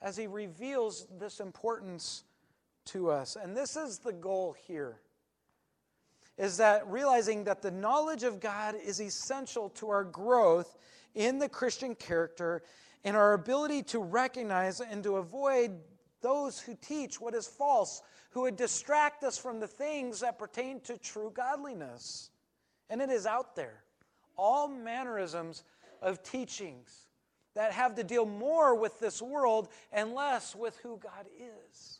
as 0.00 0.16
he 0.16 0.26
reveals 0.26 1.06
this 1.18 1.40
importance 1.40 2.24
to 2.86 3.10
us. 3.10 3.36
And 3.40 3.56
this 3.56 3.76
is 3.76 3.98
the 3.98 4.12
goal 4.12 4.56
here. 4.66 5.00
Is 6.40 6.56
that 6.56 6.90
realizing 6.90 7.44
that 7.44 7.60
the 7.60 7.70
knowledge 7.70 8.22
of 8.22 8.40
God 8.40 8.74
is 8.74 8.98
essential 8.98 9.68
to 9.70 9.90
our 9.90 10.04
growth 10.04 10.74
in 11.14 11.38
the 11.38 11.50
Christian 11.50 11.94
character 11.94 12.62
and 13.04 13.14
our 13.14 13.34
ability 13.34 13.82
to 13.82 13.98
recognize 13.98 14.80
and 14.80 15.04
to 15.04 15.16
avoid 15.16 15.72
those 16.22 16.58
who 16.58 16.74
teach 16.80 17.20
what 17.20 17.34
is 17.34 17.46
false, 17.46 18.00
who 18.30 18.42
would 18.42 18.56
distract 18.56 19.22
us 19.22 19.36
from 19.36 19.60
the 19.60 19.66
things 19.66 20.20
that 20.20 20.38
pertain 20.38 20.80
to 20.80 20.96
true 20.96 21.30
godliness. 21.34 22.30
And 22.88 23.02
it 23.02 23.10
is 23.10 23.26
out 23.26 23.54
there. 23.54 23.84
All 24.38 24.66
mannerisms 24.66 25.62
of 26.00 26.22
teachings 26.22 27.06
that 27.54 27.72
have 27.72 27.96
to 27.96 28.02
deal 28.02 28.24
more 28.24 28.74
with 28.74 28.98
this 28.98 29.20
world 29.20 29.68
and 29.92 30.14
less 30.14 30.56
with 30.56 30.78
who 30.78 30.98
God 31.02 31.26
is. 31.38 31.99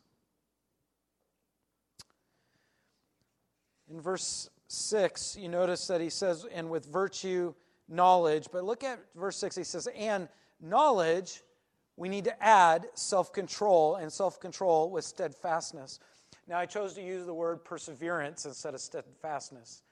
In 3.91 4.01
verse 4.01 4.49
6, 4.69 5.37
you 5.37 5.49
notice 5.49 5.87
that 5.89 6.01
he 6.01 6.11
says, 6.11 6.47
and 6.53 6.71
with 6.71 6.87
virtue, 6.87 7.55
knowledge. 7.89 8.49
But 8.53 8.65
look 8.65 8.85
at 8.85 9.01
verse 9.17 9.37
6, 9.39 9.57
he 9.57 9.65
says, 9.65 9.89
and 9.97 10.29
knowledge, 10.61 11.43
we 11.97 12.09
need 12.09 12.25
to 12.25 12.43
add 12.43 12.87
self 12.95 13.33
control, 13.33 13.97
and 13.97 14.13
self 14.13 14.39
control 14.41 14.91
with 14.91 15.05
steadfastness. 15.05 15.99
Now, 16.47 16.59
I 16.59 16.67
chose 16.67 16.95
to 16.95 17.03
use 17.03 17.27
the 17.27 17.35
word 17.35 17.65
perseverance 17.65 18.47
instead 18.47 18.75
of 18.75 18.81
steadfastness. 18.81 19.83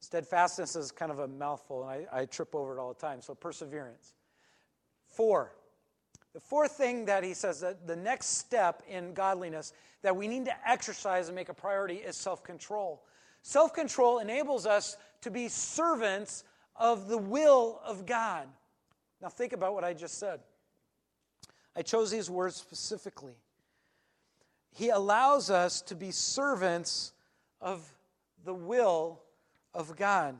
Steadfastness 0.00 0.76
is 0.76 0.92
kind 0.92 1.10
of 1.10 1.20
a 1.20 1.28
mouthful, 1.28 1.88
and 1.88 2.06
I, 2.12 2.20
I 2.20 2.24
trip 2.26 2.54
over 2.54 2.76
it 2.76 2.80
all 2.80 2.92
the 2.92 3.00
time. 3.00 3.22
So, 3.22 3.34
perseverance. 3.34 4.12
Four. 5.08 5.52
The 6.34 6.40
fourth 6.40 6.72
thing 6.72 7.06
that 7.06 7.24
he 7.24 7.32
says 7.32 7.60
that 7.60 7.86
the 7.86 7.96
next 7.96 8.38
step 8.38 8.82
in 8.86 9.14
godliness 9.14 9.72
that 10.02 10.14
we 10.14 10.28
need 10.28 10.44
to 10.44 10.68
exercise 10.68 11.28
and 11.28 11.34
make 11.34 11.48
a 11.48 11.54
priority 11.54 11.94
is 11.94 12.16
self 12.16 12.44
control. 12.44 13.02
Self 13.46 13.72
control 13.72 14.18
enables 14.18 14.66
us 14.66 14.96
to 15.20 15.30
be 15.30 15.46
servants 15.46 16.42
of 16.74 17.06
the 17.06 17.16
will 17.16 17.80
of 17.86 18.04
God. 18.04 18.48
Now, 19.22 19.28
think 19.28 19.52
about 19.52 19.72
what 19.72 19.84
I 19.84 19.94
just 19.94 20.18
said. 20.18 20.40
I 21.76 21.82
chose 21.82 22.10
these 22.10 22.28
words 22.28 22.56
specifically. 22.56 23.36
He 24.72 24.88
allows 24.88 25.48
us 25.48 25.80
to 25.82 25.94
be 25.94 26.10
servants 26.10 27.12
of 27.60 27.88
the 28.44 28.52
will 28.52 29.22
of 29.72 29.94
God. 29.94 30.34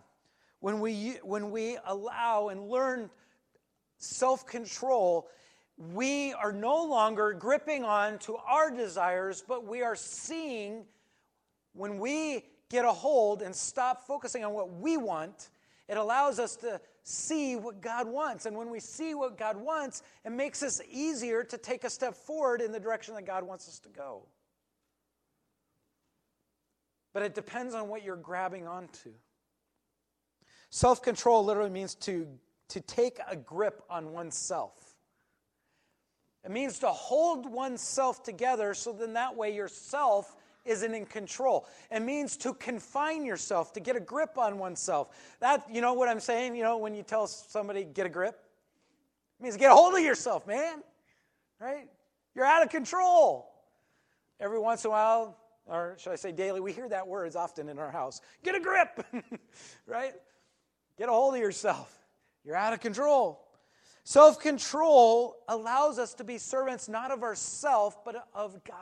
When 0.59 0.81
we, 0.81 1.19
when 1.23 1.53
we 1.53 1.79
allow 1.87 2.49
and 2.49 2.69
learn 2.69 3.09
self 3.99 4.45
control, 4.45 5.29
we 5.79 6.33
are 6.33 6.53
no 6.53 6.83
longer 6.83 7.35
gripping 7.35 7.85
on 7.85 8.19
to 8.19 8.35
our 8.35 8.73
desires, 8.73 9.45
but 9.47 9.65
we 9.65 9.83
are 9.83 9.95
seeing 9.95 10.87
when 11.73 12.01
we 12.01 12.43
get 12.71 12.85
a 12.85 12.93
hold 12.93 13.43
and 13.43 13.55
stop 13.55 14.07
focusing 14.07 14.45
on 14.45 14.53
what 14.53 14.73
we 14.73 14.97
want, 14.97 15.51
it 15.89 15.97
allows 15.97 16.39
us 16.39 16.57
to 16.57 16.81
see 17.03 17.55
what 17.55 17.81
God 17.81 18.09
wants. 18.09 18.47
And 18.47 18.57
when 18.57 18.71
we 18.71 18.81
see 18.81 19.15
what 19.15 19.39
God 19.39 19.57
wants, 19.57 20.03
it 20.25 20.33
makes 20.33 20.63
us 20.63 20.81
easier 20.91 21.45
to 21.45 21.57
take 21.57 21.85
a 21.85 21.91
step 21.91 22.15
forward 22.15 22.61
in 22.61 22.73
the 22.73 22.81
direction 22.81 23.15
that 23.15 23.27
God 23.27 23.45
wants 23.45 23.69
us 23.69 23.79
to 23.81 23.89
go. 23.89 24.23
But 27.13 27.23
it 27.23 27.35
depends 27.35 27.75
on 27.75 27.89
what 27.89 28.05
you're 28.05 28.17
grabbing 28.17 28.67
onto. 28.67 29.13
Self 30.71 31.03
control 31.03 31.45
literally 31.45 31.71
means 31.71 31.95
to 31.95 32.27
to 32.69 32.81
take 32.81 33.19
a 33.29 33.37
grip 33.37 33.83
on 33.89 34.13
oneself. 34.13 34.97
It 36.45 36.51
means 36.51 36.79
to 36.81 36.89
hold 36.89 37.51
oneself 37.51 38.23
together 38.23 38.75
so 38.75 38.93
then 38.93 39.15
that 39.15 39.37
way 39.37 39.55
yourself 39.55 40.37
isn't 40.67 40.95
in 40.95 41.07
control. 41.07 41.67
It 41.91 42.01
means 42.01 42.37
to 42.39 42.55
confine 42.55 43.25
yourself, 43.25 43.73
to 43.75 43.81
get 43.81 43.97
a 43.97 44.01
grip 44.01 44.39
on 44.39 44.59
oneself. 44.59 45.09
That, 45.41 45.67
you 45.71 45.81
know 45.81 45.95
what 45.95 46.09
I'm 46.09 46.21
saying? 46.21 46.57
You 46.57 46.63
know, 46.63 46.79
when 46.79 46.95
you 46.95 47.03
tell 47.03 47.27
somebody, 47.27 47.85
get 47.85 48.07
a 48.07 48.11
grip? 48.11 48.39
It 49.39 49.43
means 49.43 49.57
get 49.57 49.71
a 49.71 49.75
hold 49.75 49.95
of 49.95 50.01
yourself, 50.01 50.47
man. 50.47 50.83
Right? 51.61 51.89
You're 52.35 52.45
out 52.45 52.63
of 52.63 52.71
control. 52.71 53.51
Every 54.39 54.59
once 54.59 54.85
in 54.85 54.89
a 54.89 54.93
while, 54.93 55.39
or 55.67 55.97
should 55.99 56.13
I 56.13 56.17
say 56.17 56.33
daily, 56.33 56.61
we 56.61 56.73
hear 56.73 56.89
that 56.89 57.07
word 57.07 57.35
often 57.35 57.69
in 57.69 57.79
our 57.79 57.91
house. 57.91 58.21
Get 58.43 58.55
a 58.55 58.61
grip, 58.61 59.05
right? 59.87 60.15
Get 60.99 61.09
a 61.09 61.13
hold 61.13 61.35
of 61.35 61.41
yourself. 61.41 61.93
You're 62.45 62.57
out 62.57 62.73
of 62.73 62.81
control. 62.81 63.43
Self 64.05 64.39
control 64.39 65.37
allows 65.49 65.99
us 65.99 66.15
to 66.15 66.25
be 66.25 66.39
servants 66.39 66.89
not 66.89 67.11
of 67.11 67.25
ourself, 67.25 68.05
but 68.05 68.29
of 68.33 68.63
God. 68.63 68.77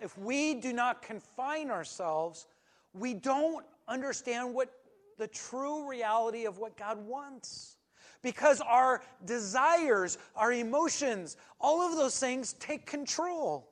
If 0.00 0.16
we 0.18 0.54
do 0.54 0.72
not 0.72 1.02
confine 1.02 1.70
ourselves, 1.70 2.46
we 2.92 3.14
don't 3.14 3.64
understand 3.88 4.54
what 4.54 4.70
the 5.18 5.26
true 5.26 5.88
reality 5.88 6.44
of 6.44 6.58
what 6.58 6.76
God 6.76 6.98
wants. 7.06 7.76
Because 8.22 8.60
our 8.60 9.02
desires, 9.24 10.18
our 10.34 10.52
emotions, 10.52 11.36
all 11.60 11.80
of 11.80 11.96
those 11.96 12.18
things 12.18 12.54
take 12.54 12.86
control. 12.86 13.70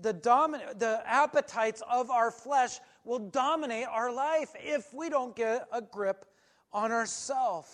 The, 0.00 0.14
domin- 0.14 0.78
the 0.78 1.02
appetites 1.06 1.82
of 1.88 2.10
our 2.10 2.30
flesh 2.30 2.80
will 3.04 3.18
dominate 3.18 3.86
our 3.86 4.12
life 4.12 4.50
if 4.56 4.92
we 4.92 5.10
don't 5.10 5.36
get 5.36 5.68
a 5.72 5.80
grip 5.82 6.26
on 6.72 6.92
ourselves. 6.92 7.68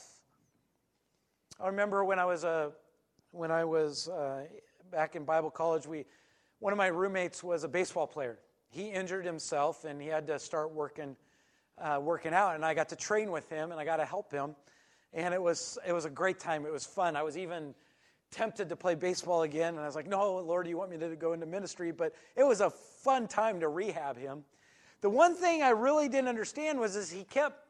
I 1.61 1.67
remember 1.67 2.05
when 2.05 2.19
I 2.19 2.25
was 2.25 2.45
a 2.45 2.49
uh, 2.49 2.71
when 3.31 3.51
I 3.51 3.65
was 3.65 4.09
uh, 4.09 4.45
back 4.91 5.15
in 5.15 5.25
Bible 5.25 5.51
college, 5.51 5.87
we 5.87 6.07
one 6.61 6.73
of 6.73 6.77
my 6.77 6.89
roommates 6.89 7.43
was 7.43 7.65
a 7.65 7.69
baseball 7.69 8.07
player. 8.07 8.39
He 8.71 8.89
injured 8.89 9.25
himself 9.25 9.85
and 9.85 10.01
he 10.01 10.09
had 10.09 10.27
to 10.27 10.39
start 10.39 10.73
working 10.73 11.17
uh, 11.81 12.01
working 12.03 12.35
out, 12.35 12.57
and 12.57 12.65
I 12.65 12.75
got 12.75 12.89
to 12.89 12.97
train 12.97 13.31
with 13.31 13.49
him 13.49 13.71
and 13.71 13.81
I 13.81 13.85
got 13.85 13.97
to 13.97 14.05
help 14.05 14.33
him, 14.33 14.57
and 15.13 15.33
it 15.33 15.41
was 15.41 15.79
it 15.87 15.93
was 15.93 16.05
a 16.05 16.11
great 16.11 16.41
time. 16.41 16.67
It 16.67 16.73
was 16.73 16.85
fun. 16.85 17.17
I 17.17 17.23
was 17.23 17.37
even 17.39 17.75
tempted 18.31 18.69
to 18.69 18.77
play 18.77 18.95
baseball 18.95 19.43
again, 19.43 19.75
and 19.75 19.81
I 19.81 19.87
was 19.87 19.95
like, 19.95 20.09
"No, 20.09 20.37
Lord, 20.39 20.67
you 20.67 20.77
want 20.77 20.91
me 20.91 20.99
to 20.99 21.15
go 21.17 21.33
into 21.33 21.47
ministry?" 21.47 21.93
But 21.93 22.15
it 22.37 22.43
was 22.43 22.61
a 22.61 22.71
fun 22.71 23.29
time 23.29 23.61
to 23.61 23.69
rehab 23.69 24.19
him. 24.19 24.45
The 25.01 25.11
one 25.11 25.37
thing 25.37 25.63
I 25.63 25.71
really 25.71 26.09
didn't 26.09 26.29
understand 26.29 26.81
was 26.81 26.97
is 26.97 27.11
he 27.11 27.23
kept 27.25 27.69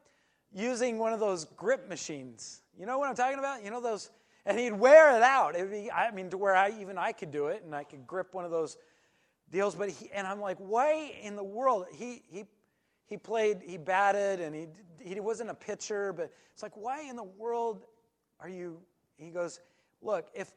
using 0.51 0.97
one 0.97 1.13
of 1.13 1.19
those 1.19 1.45
grip 1.45 1.87
machines. 1.87 2.61
You 2.77 2.85
know 2.85 2.97
what 2.97 3.09
I'm 3.09 3.15
talking 3.15 3.39
about? 3.39 3.63
You 3.63 3.69
know 3.69 3.81
those, 3.81 4.09
and 4.45 4.59
he'd 4.59 4.73
wear 4.73 5.15
it 5.15 5.23
out. 5.23 5.53
Be, 5.53 5.91
I 5.91 6.11
mean, 6.11 6.29
to 6.29 6.37
where 6.37 6.55
I 6.55 6.71
even 6.79 6.97
I 6.97 7.11
could 7.11 7.31
do 7.31 7.47
it, 7.47 7.63
and 7.63 7.75
I 7.75 7.83
could 7.83 8.05
grip 8.07 8.33
one 8.33 8.45
of 8.45 8.51
those 8.51 8.77
deals. 9.51 9.75
But 9.75 9.89
he, 9.89 10.09
and 10.13 10.25
I'm 10.25 10.39
like, 10.39 10.57
why 10.57 11.13
in 11.21 11.35
the 11.35 11.43
world? 11.43 11.85
He 11.93 12.23
he 12.29 12.45
he 13.05 13.17
played, 13.17 13.61
he 13.65 13.77
batted, 13.77 14.39
and 14.39 14.55
he 14.55 14.67
he 15.01 15.19
wasn't 15.19 15.49
a 15.49 15.55
pitcher, 15.55 16.13
but 16.13 16.31
it's 16.53 16.63
like, 16.63 16.75
why 16.75 17.01
in 17.01 17.15
the 17.15 17.23
world 17.23 17.83
are 18.39 18.49
you? 18.49 18.79
He 19.17 19.29
goes, 19.29 19.59
look, 20.01 20.27
if 20.33 20.51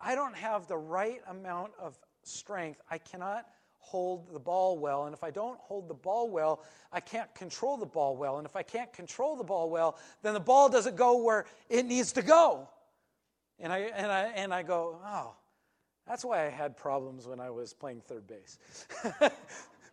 I 0.00 0.14
don't 0.14 0.36
have 0.36 0.66
the 0.66 0.76
right 0.76 1.20
amount 1.28 1.72
of 1.80 1.98
strength, 2.22 2.80
I 2.90 2.98
cannot 2.98 3.46
hold 3.78 4.32
the 4.32 4.38
ball 4.38 4.78
well. 4.78 5.06
And 5.06 5.14
if 5.14 5.24
I 5.24 5.30
don't 5.30 5.58
hold 5.58 5.88
the 5.88 5.94
ball 5.94 6.30
well, 6.30 6.62
I 6.92 7.00
can't 7.00 7.34
control 7.34 7.76
the 7.76 7.86
ball 7.86 8.16
well. 8.16 8.38
And 8.38 8.46
if 8.46 8.56
I 8.56 8.62
can't 8.62 8.92
control 8.92 9.36
the 9.36 9.44
ball 9.44 9.70
well, 9.70 9.98
then 10.22 10.34
the 10.34 10.40
ball 10.40 10.68
doesn't 10.68 10.96
go 10.96 11.22
where 11.22 11.46
it 11.68 11.86
needs 11.86 12.12
to 12.12 12.22
go. 12.22 12.68
And 13.60 13.72
I, 13.72 13.78
and 13.78 14.10
I, 14.10 14.22
and 14.34 14.54
I 14.54 14.62
go, 14.62 14.98
oh, 15.04 15.34
that's 16.06 16.24
why 16.24 16.46
I 16.46 16.50
had 16.50 16.76
problems 16.76 17.26
when 17.26 17.40
I 17.40 17.50
was 17.50 17.72
playing 17.72 18.00
third 18.00 18.26
base. 18.26 18.58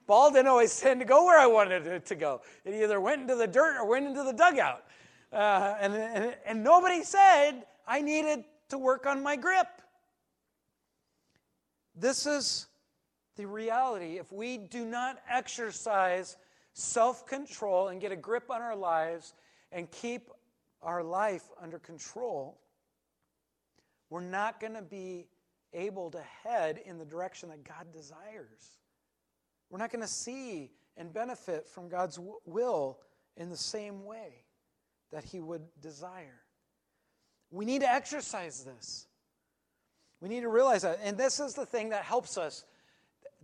ball 0.08 0.32
didn't 0.32 0.48
always 0.48 0.80
tend 0.80 1.02
to 1.02 1.06
go 1.06 1.26
where 1.26 1.38
I 1.38 1.46
wanted 1.46 1.86
it 1.86 2.06
to 2.08 2.16
go. 2.16 2.42
It 2.66 2.74
either 2.74 3.00
went 3.00 3.22
into 3.22 3.36
the 3.36 3.46
dirt 3.46 3.78
or 3.78 3.86
went 3.86 4.08
into 4.08 4.24
the 4.24 4.32
dugout. 4.32 4.84
Uh, 5.32 5.76
and, 5.80 5.94
and, 5.94 6.36
and 6.46 6.64
nobody 6.64 7.04
said 7.04 7.66
I 7.86 8.02
needed 8.02 8.46
to 8.70 8.78
work 8.78 9.06
on 9.06 9.22
my 9.22 9.36
grip. 9.36 9.68
This 11.96 12.26
is 12.26 12.68
the 13.36 13.46
reality 13.46 14.18
if 14.18 14.32
we 14.32 14.58
do 14.58 14.86
not 14.86 15.20
exercise 15.30 16.38
self 16.74 17.26
control 17.28 17.90
and 17.90 18.00
get 18.00 18.12
a 18.12 18.16
grip 18.16 18.50
on 18.50 18.62
our 18.62 18.76
lives 18.76 19.34
and 19.72 19.92
keep 19.92 20.30
our 20.82 21.04
life 21.04 21.44
under 21.62 21.80
control, 21.80 22.58
we're 24.10 24.22
not 24.22 24.60
going 24.60 24.74
to 24.74 24.82
be 24.82 25.28
able 25.74 26.12
to 26.12 26.22
head 26.44 26.80
in 26.86 26.98
the 26.98 27.06
direction 27.06 27.50
that 27.50 27.64
God 27.64 27.92
desires. 27.94 28.78
We're 29.70 29.80
not 29.80 29.92
going 29.92 30.02
to 30.02 30.08
see 30.08 30.72
and 30.96 31.14
benefit 31.14 31.68
from 31.68 31.90
God's 31.90 32.20
will 32.46 33.00
in 33.36 33.50
the 33.50 33.58
same 33.58 34.06
way 34.06 34.46
that 35.12 35.24
He 35.24 35.40
would 35.40 35.62
desire. 35.82 36.42
We 37.52 37.66
need 37.66 37.82
to 37.82 37.90
exercise 37.90 38.64
this. 38.64 39.08
We 40.20 40.30
need 40.30 40.42
to 40.42 40.50
realize 40.50 40.82
that. 40.82 41.00
And 41.04 41.18
this 41.18 41.40
is 41.40 41.54
the 41.54 41.66
thing 41.66 41.90
that 41.90 42.04
helps 42.04 42.38
us 42.38 42.64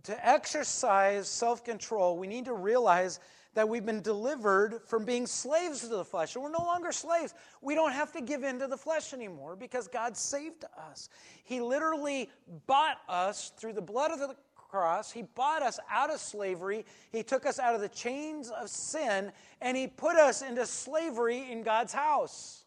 to 0.04 0.26
exercise 0.26 1.28
self 1.28 1.64
control, 1.64 2.16
we 2.16 2.26
need 2.26 2.44
to 2.46 2.54
realize 2.54 3.20
that 3.54 3.68
we've 3.68 3.86
been 3.86 4.02
delivered 4.02 4.80
from 4.86 5.04
being 5.04 5.26
slaves 5.26 5.80
to 5.80 5.86
the 5.86 6.04
flesh. 6.04 6.34
And 6.34 6.42
we're 6.42 6.50
no 6.50 6.64
longer 6.64 6.92
slaves. 6.92 7.34
We 7.60 7.74
don't 7.74 7.92
have 7.92 8.12
to 8.12 8.20
give 8.20 8.42
in 8.42 8.58
to 8.58 8.66
the 8.66 8.76
flesh 8.76 9.12
anymore 9.12 9.56
because 9.56 9.86
God 9.88 10.16
saved 10.16 10.64
us. 10.90 11.08
He 11.44 11.60
literally 11.60 12.30
bought 12.66 12.98
us 13.08 13.52
through 13.56 13.74
the 13.74 13.82
blood 13.82 14.10
of 14.10 14.18
the 14.18 14.34
cross. 14.56 15.12
He 15.12 15.22
bought 15.22 15.62
us 15.62 15.78
out 15.88 16.12
of 16.12 16.20
slavery. 16.20 16.84
He 17.12 17.22
took 17.22 17.46
us 17.46 17.58
out 17.58 17.76
of 17.76 17.80
the 17.80 17.88
chains 17.88 18.50
of 18.50 18.68
sin 18.68 19.30
and 19.60 19.76
He 19.76 19.86
put 19.86 20.16
us 20.16 20.42
into 20.42 20.66
slavery 20.66 21.50
in 21.50 21.62
God's 21.62 21.92
house. 21.92 22.64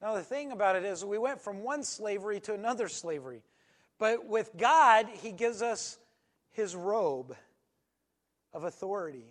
Now, 0.00 0.14
the 0.14 0.22
thing 0.22 0.52
about 0.52 0.76
it 0.76 0.84
is, 0.84 1.02
we 1.02 1.16
went 1.16 1.40
from 1.40 1.62
one 1.62 1.82
slavery 1.82 2.38
to 2.40 2.52
another 2.52 2.88
slavery. 2.88 3.42
But 4.04 4.26
with 4.26 4.50
God, 4.58 5.06
He 5.22 5.32
gives 5.32 5.62
us 5.62 5.96
His 6.50 6.76
robe 6.76 7.34
of 8.52 8.64
authority 8.64 9.24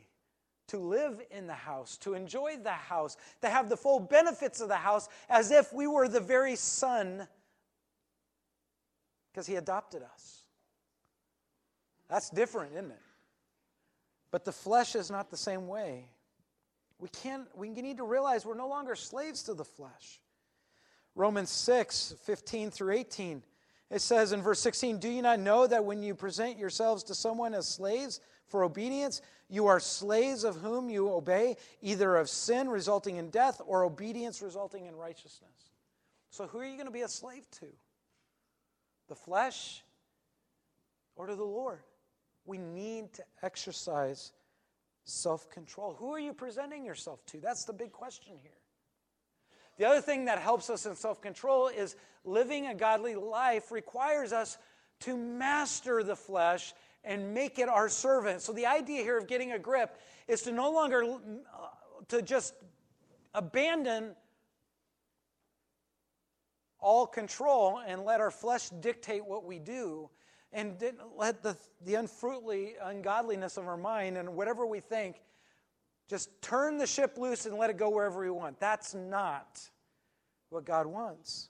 to 0.69 0.79
live 0.79 1.21
in 1.29 1.45
the 1.45 1.53
house, 1.53 1.95
to 1.97 2.15
enjoy 2.15 2.57
the 2.57 2.71
house, 2.71 3.15
to 3.43 3.49
have 3.49 3.69
the 3.69 3.77
full 3.77 3.99
benefits 3.99 4.61
of 4.61 4.69
the 4.69 4.75
house 4.75 5.09
as 5.29 5.51
if 5.51 5.71
we 5.73 5.85
were 5.85 6.07
the 6.07 6.19
very 6.19 6.55
son 6.55 7.27
because 9.31 9.45
He 9.45 9.57
adopted 9.57 10.01
us. 10.01 10.41
That's 12.09 12.31
different, 12.31 12.71
isn't 12.71 12.89
it? 12.89 13.01
But 14.31 14.43
the 14.43 14.51
flesh 14.51 14.95
is 14.95 15.11
not 15.11 15.29
the 15.29 15.37
same 15.37 15.67
way. 15.67 16.07
We 16.97 17.09
can't 17.09 17.45
we 17.55 17.69
need 17.69 17.97
to 17.97 18.05
realize 18.05 18.43
we're 18.43 18.55
no 18.55 18.69
longer 18.69 18.95
slaves 18.95 19.43
to 19.43 19.53
the 19.53 19.65
flesh. 19.65 20.19
Romans 21.13 21.51
6, 21.51 22.15
15 22.23 22.71
through 22.71 22.93
18. 22.93 23.43
It 23.93 24.01
says 24.01 24.31
in 24.31 24.41
verse 24.41 24.59
16, 24.59 24.97
Do 24.97 25.07
you 25.07 25.21
not 25.21 25.39
know 25.39 25.67
that 25.67 25.85
when 25.85 26.01
you 26.01 26.15
present 26.15 26.57
yourselves 26.57 27.03
to 27.03 27.15
someone 27.15 27.53
as 27.53 27.67
slaves 27.67 28.21
for 28.47 28.63
obedience, 28.63 29.21
you 29.49 29.67
are 29.67 29.79
slaves 29.79 30.43
of 30.43 30.55
whom 30.55 30.89
you 30.89 31.11
obey, 31.11 31.57
either 31.79 32.15
of 32.15 32.27
sin 32.27 32.69
resulting 32.69 33.17
in 33.17 33.29
death 33.29 33.61
or 33.67 33.83
obedience 33.83 34.41
resulting 34.41 34.87
in 34.87 34.95
righteousness? 34.95 35.69
So 36.31 36.47
who 36.47 36.57
are 36.57 36.65
you 36.65 36.73
going 36.73 36.87
to 36.87 36.91
be 36.91 37.01
a 37.01 37.07
slave 37.07 37.45
to? 37.59 37.67
The 39.09 39.15
flesh 39.15 39.83
or 41.15 41.27
to 41.27 41.35
the 41.35 41.43
Lord? 41.43 41.83
We 42.45 42.57
need 42.57 43.13
to 43.13 43.23
exercise 43.43 44.31
self 45.03 45.51
control. 45.51 45.93
Who 45.99 46.11
are 46.11 46.19
you 46.19 46.33
presenting 46.33 46.83
yourself 46.83 47.23
to? 47.27 47.39
That's 47.39 47.65
the 47.65 47.73
big 47.73 47.91
question 47.91 48.37
here. 48.41 48.57
The 49.77 49.85
other 49.85 50.01
thing 50.01 50.25
that 50.25 50.39
helps 50.39 50.69
us 50.69 50.85
in 50.85 50.95
self 50.95 51.21
control 51.21 51.67
is 51.67 51.95
living 52.23 52.67
a 52.67 52.75
godly 52.75 53.15
life 53.15 53.71
requires 53.71 54.31
us 54.31 54.57
to 55.01 55.17
master 55.17 56.03
the 56.03 56.15
flesh 56.15 56.73
and 57.03 57.33
make 57.33 57.59
it 57.59 57.67
our 57.67 57.89
servant. 57.89 58.41
So 58.41 58.53
the 58.53 58.65
idea 58.65 59.01
here 59.01 59.17
of 59.17 59.27
getting 59.27 59.51
a 59.51 59.59
grip 59.59 59.99
is 60.27 60.41
to 60.43 60.51
no 60.51 60.71
longer 60.71 61.03
uh, 61.03 61.17
to 62.09 62.21
just 62.21 62.53
abandon 63.33 64.15
all 66.79 67.07
control 67.07 67.81
and 67.85 68.03
let 68.03 68.19
our 68.19 68.31
flesh 68.31 68.69
dictate 68.69 69.25
what 69.25 69.45
we 69.45 69.57
do 69.57 70.09
and 70.51 70.75
let 71.17 71.41
the, 71.41 71.57
the 71.83 71.95
unfruitly 71.95 72.75
ungodliness 72.81 73.57
of 73.57 73.67
our 73.67 73.77
mind 73.77 74.17
and 74.17 74.29
whatever 74.35 74.65
we 74.65 74.79
think 74.79 75.21
just 76.09 76.29
turn 76.41 76.77
the 76.77 76.87
ship 76.87 77.17
loose 77.17 77.45
and 77.45 77.57
let 77.57 77.69
it 77.69 77.77
go 77.77 77.89
wherever 77.89 78.21
we 78.21 78.29
want. 78.29 78.59
That's 78.59 78.93
not 78.93 79.61
what 80.49 80.65
God 80.65 80.85
wants. 80.85 81.49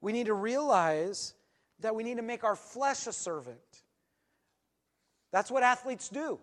We 0.00 0.12
need 0.12 0.26
to 0.26 0.34
realize 0.34 1.34
that 1.80 1.94
we 1.94 2.02
need 2.02 2.16
to 2.16 2.22
make 2.22 2.44
our 2.44 2.56
flesh 2.56 3.06
a 3.06 3.12
servant. 3.12 3.58
That's 5.32 5.50
what 5.50 5.62
athletes 5.62 6.08
do. 6.08 6.38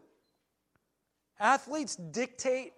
Athletes 1.39 1.95
dictate 1.95 2.73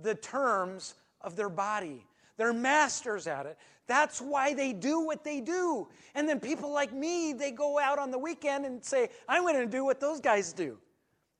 the 0.00 0.14
terms 0.14 0.94
of 1.20 1.36
their 1.36 1.48
body. 1.48 2.04
They're 2.36 2.52
masters 2.52 3.26
at 3.26 3.46
it. 3.46 3.58
That's 3.86 4.20
why 4.20 4.54
they 4.54 4.72
do 4.72 5.00
what 5.00 5.24
they 5.24 5.40
do. 5.40 5.88
And 6.14 6.28
then 6.28 6.40
people 6.40 6.70
like 6.70 6.92
me, 6.92 7.32
they 7.32 7.50
go 7.50 7.78
out 7.78 7.98
on 7.98 8.10
the 8.10 8.18
weekend 8.18 8.66
and 8.66 8.84
say, 8.84 9.08
I'm 9.28 9.42
going 9.42 9.56
to 9.56 9.66
do 9.66 9.84
what 9.84 9.98
those 9.98 10.20
guys 10.20 10.52
do. 10.52 10.78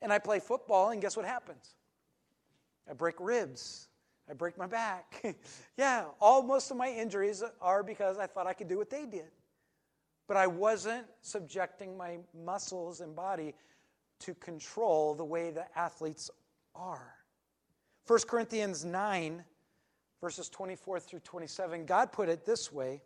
And 0.01 0.13
I 0.13 0.19
play 0.19 0.41
football, 0.41 0.91
and 0.91 1.03
guess 1.03 1.17
what 1.17 1.27
happens? 1.27 1.75
I 2.89 2.95
break 2.95 3.17
ribs. 3.19 3.89
I 4.31 4.35
break 4.35 4.59
my 4.59 4.67
back. 4.67 5.37
yeah, 5.77 6.05
all 6.21 6.43
most 6.43 6.71
of 6.71 6.77
my 6.77 6.89
injuries 6.89 7.43
are 7.61 7.83
because 7.83 8.19
I 8.19 8.27
thought 8.27 8.47
I 8.47 8.53
could 8.53 8.69
do 8.69 8.79
what 8.79 8.91
they 8.91 9.07
did. 9.07 9.31
But 10.27 10.37
I 10.37 10.47
wasn't 10.47 11.07
subjecting 11.23 11.97
my 11.97 12.19
muscles 12.45 13.01
and 13.01 13.17
body 13.17 13.55
to 14.21 14.35
control 14.35 15.15
the 15.15 15.25
way 15.25 15.51
the 15.51 15.65
athletes 15.79 16.31
are. 16.75 17.15
1 18.07 18.21
Corinthians 18.27 18.85
9 18.85 19.45
verses 20.21 20.49
24 20.49 21.01
through 21.01 21.21
27, 21.21 21.87
God 21.87 22.13
put 22.13 22.29
it 22.29 22.45
this 22.45 22.73
way. 22.73 23.03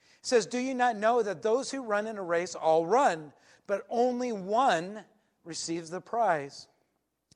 He 0.00 0.26
says, 0.28 0.46
Do 0.46 0.58
you 0.58 0.74
not 0.74 0.96
know 0.96 1.22
that 1.22 1.42
those 1.42 1.70
who 1.70 1.82
run 1.82 2.06
in 2.06 2.16
a 2.16 2.22
race 2.22 2.54
all 2.54 2.86
run, 2.86 3.32
but 3.66 3.84
only 3.88 4.32
one 4.32 5.00
receives 5.44 5.90
the 5.90 6.00
prize? 6.00 6.68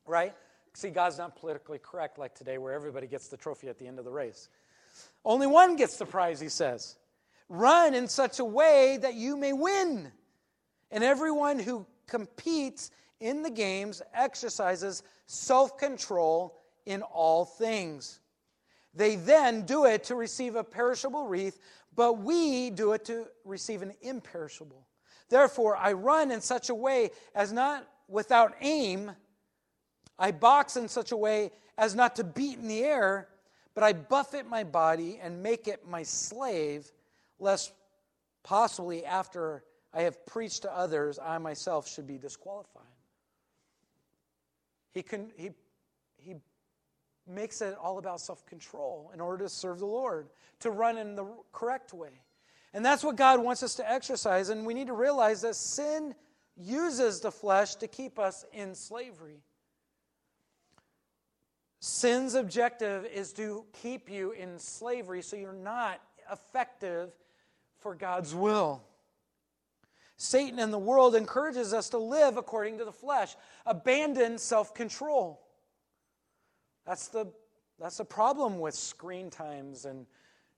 Right? 0.07 0.35
See, 0.79 0.91
God's 0.91 1.19
not 1.19 1.35
politically 1.35 1.81
correct 1.81 2.21
like 2.21 2.37
today, 2.37 2.57
where 2.57 2.73
everybody 2.73 3.09
gets 3.09 3.27
the 3.27 3.37
trophy 3.37 3.69
at 3.69 3.81
the 3.81 3.89
end 3.89 3.99
of 3.99 4.05
the 4.05 4.13
race. 4.13 4.49
Only 5.25 5.49
one 5.49 5.75
gets 5.75 5.97
the 5.97 6.07
prize, 6.07 6.39
he 6.39 6.49
says. 6.49 6.95
Run 7.49 7.95
in 7.95 8.07
such 8.07 8.39
a 8.39 8.45
way 8.45 8.97
that 9.03 9.15
you 9.15 9.37
may 9.37 9.53
win. 9.53 10.13
And 10.93 11.03
everyone 11.03 11.59
who 11.59 11.85
competes 12.07 12.93
in 13.19 13.43
the 13.43 13.51
games 13.51 14.03
exercises 14.15 15.03
self 15.27 15.79
control 15.79 16.61
in 16.87 17.03
all 17.03 17.45
things. 17.45 18.21
They 18.95 19.17
then 19.17 19.63
do 19.63 19.85
it 19.85 20.05
to 20.05 20.15
receive 20.15 20.55
a 20.55 20.63
perishable 20.63 21.27
wreath, 21.27 21.59
but 21.97 22.21
we 22.21 22.71
do 22.71 22.93
it 22.93 23.05
to 23.07 23.27
receive 23.45 23.83
an 23.83 23.95
imperishable. 24.01 24.87
Therefore, 25.29 25.77
I 25.77 25.95
run 25.95 26.31
in 26.31 26.41
such 26.41 26.69
a 26.69 26.75
way 26.77 27.11
as 27.35 27.53
not 27.53 27.85
without 28.07 28.55
aim. 28.61 29.11
I 30.19 30.33
box 30.33 30.77
in 30.77 30.89
such 30.89 31.13
a 31.13 31.17
way 31.17 31.53
as 31.77 31.95
not 31.95 32.17
to 32.17 32.25
beat 32.25 32.59
in 32.59 32.69
the 32.69 32.83
air, 32.83 33.29
but 33.75 33.85
I 33.85 33.93
buffet 33.93 34.49
my 34.49 34.65
body 34.65 35.21
and 35.23 35.43
make 35.43 35.69
it 35.69 35.87
my 35.89 36.03
slave, 36.03 36.91
lest 37.39 37.73
possibly 38.43 39.05
after 39.05 39.63
I 39.95 40.03
have 40.03 40.27
preached 40.27 40.63
to 40.63 40.77
others, 40.77 41.19
I 41.19 41.39
myself 41.39 41.89
should 41.89 42.07
be 42.07 42.19
disqualified. 42.19 42.83
He, 44.93 45.03
can, 45.03 45.31
he, 45.37 45.51
he 46.17 46.35
makes 47.27 47.61
it 47.61 47.77
all 47.81 47.99
about 47.99 48.21
self 48.21 48.45
control 48.47 49.11
in 49.15 49.21
order 49.21 49.45
to 49.45 49.49
serve 49.49 49.79
the 49.79 49.87
Lord, 49.87 50.29
to 50.61 50.71
run 50.71 50.99
in 50.99 51.15
the 51.15 51.27
correct 51.53 51.93
way. 51.93 52.21
And 52.75 52.85
that's 52.85 53.03
what 53.03 53.17
God 53.17 53.43
wants 53.43 53.63
us 53.63 53.77
to 53.77 53.91
exercise. 53.91 54.49
And 54.49 54.67
we 54.67 54.75
need 54.75 54.89
to 54.89 54.93
realize 54.93 55.43
that 55.43 55.57
sin 55.57 56.15
uses 56.57 57.21
the 57.21 57.31
flesh 57.31 57.77
to 57.77 57.87
keep 57.87 58.19
us 58.19 58.45
in 58.53 58.75
slavery. 58.75 59.43
Sin's 61.81 62.35
objective 62.35 63.05
is 63.07 63.33
to 63.35 63.65
keep 63.83 64.11
you 64.11 64.33
in 64.33 64.59
slavery 64.59 65.23
so 65.23 65.37
you're 65.37 65.53
not 65.53 66.01
effective 66.31 67.11
for 67.79 67.95
God's 67.95 68.35
will. 68.35 68.83
Satan 70.17 70.59
and 70.59 70.73
the 70.73 70.79
world 70.79 71.15
encourages 71.15 71.73
us 71.73 71.89
to 71.91 71.99
live 71.99 72.37
according 72.37 72.79
to 72.79 72.85
the 72.85 72.93
flesh, 72.93 73.37
abandon 73.65 74.37
self 74.37 74.75
control. 74.75 75.41
That's 76.85 77.07
the, 77.09 77.27
that's 77.79 77.99
the 77.99 78.05
problem 78.05 78.59
with 78.59 78.75
screen 78.75 79.31
times 79.31 79.85
and 79.85 80.07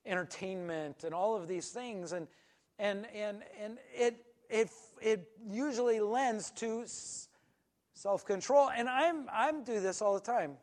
entertainment 0.06 1.04
and 1.04 1.14
all 1.14 1.36
of 1.36 1.46
these 1.46 1.68
things. 1.68 2.12
And, 2.12 2.26
and, 2.78 3.06
and, 3.14 3.42
and 3.60 3.76
it, 3.94 4.24
it, 4.48 4.70
it 5.02 5.28
usually 5.46 6.00
lends 6.00 6.50
to 6.52 6.84
self 7.92 8.24
control. 8.24 8.70
And 8.70 8.88
I'm, 8.88 9.26
I'm 9.30 9.62
do 9.62 9.80
this 9.80 10.00
all 10.00 10.14
the 10.14 10.20
time. 10.20 10.56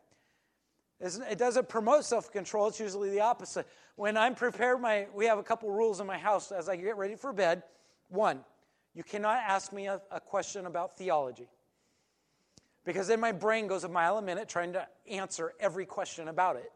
It 1.00 1.38
doesn't 1.38 1.68
promote 1.68 2.04
self 2.04 2.32
control, 2.32 2.68
it's 2.68 2.80
usually 2.80 3.10
the 3.10 3.20
opposite. 3.20 3.66
When 3.96 4.16
I'm 4.16 4.34
prepared, 4.34 4.80
my, 4.80 5.06
we 5.14 5.26
have 5.26 5.38
a 5.38 5.42
couple 5.42 5.70
rules 5.70 6.00
in 6.00 6.06
my 6.06 6.18
house 6.18 6.50
as 6.50 6.68
I 6.68 6.76
get 6.76 6.96
ready 6.96 7.14
for 7.14 7.32
bed. 7.32 7.62
One, 8.08 8.44
you 8.94 9.04
cannot 9.04 9.38
ask 9.38 9.72
me 9.72 9.86
a, 9.86 10.00
a 10.10 10.20
question 10.20 10.66
about 10.66 10.96
theology 10.96 11.48
because 12.84 13.06
then 13.06 13.20
my 13.20 13.32
brain 13.32 13.66
goes 13.66 13.84
a 13.84 13.88
mile 13.88 14.18
a 14.18 14.22
minute 14.22 14.48
trying 14.48 14.72
to 14.72 14.86
answer 15.08 15.52
every 15.60 15.84
question 15.86 16.28
about 16.28 16.56
it. 16.56 16.72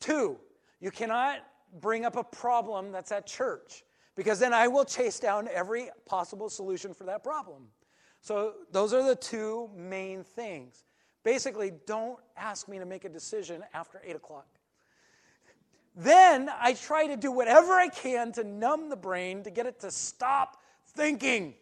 Two, 0.00 0.36
you 0.80 0.90
cannot 0.90 1.38
bring 1.80 2.04
up 2.04 2.16
a 2.16 2.24
problem 2.24 2.90
that's 2.90 3.12
at 3.12 3.26
church 3.26 3.84
because 4.16 4.38
then 4.38 4.52
I 4.52 4.68
will 4.68 4.84
chase 4.84 5.18
down 5.18 5.48
every 5.52 5.88
possible 6.04 6.50
solution 6.50 6.92
for 6.92 7.04
that 7.04 7.22
problem. 7.22 7.68
So, 8.20 8.54
those 8.70 8.92
are 8.92 9.02
the 9.02 9.14
two 9.14 9.70
main 9.74 10.24
things. 10.24 10.84
Basically, 11.22 11.72
don't 11.86 12.18
ask 12.36 12.68
me 12.68 12.78
to 12.78 12.86
make 12.86 13.04
a 13.04 13.08
decision 13.08 13.62
after 13.74 14.00
8 14.04 14.16
o'clock. 14.16 14.46
Then 15.96 16.50
I 16.60 16.74
try 16.74 17.06
to 17.08 17.16
do 17.16 17.30
whatever 17.30 17.72
I 17.74 17.88
can 17.88 18.32
to 18.32 18.44
numb 18.44 18.88
the 18.88 18.96
brain 18.96 19.42
to 19.42 19.50
get 19.50 19.66
it 19.66 19.80
to 19.80 19.90
stop 19.90 20.56
thinking. 20.94 21.54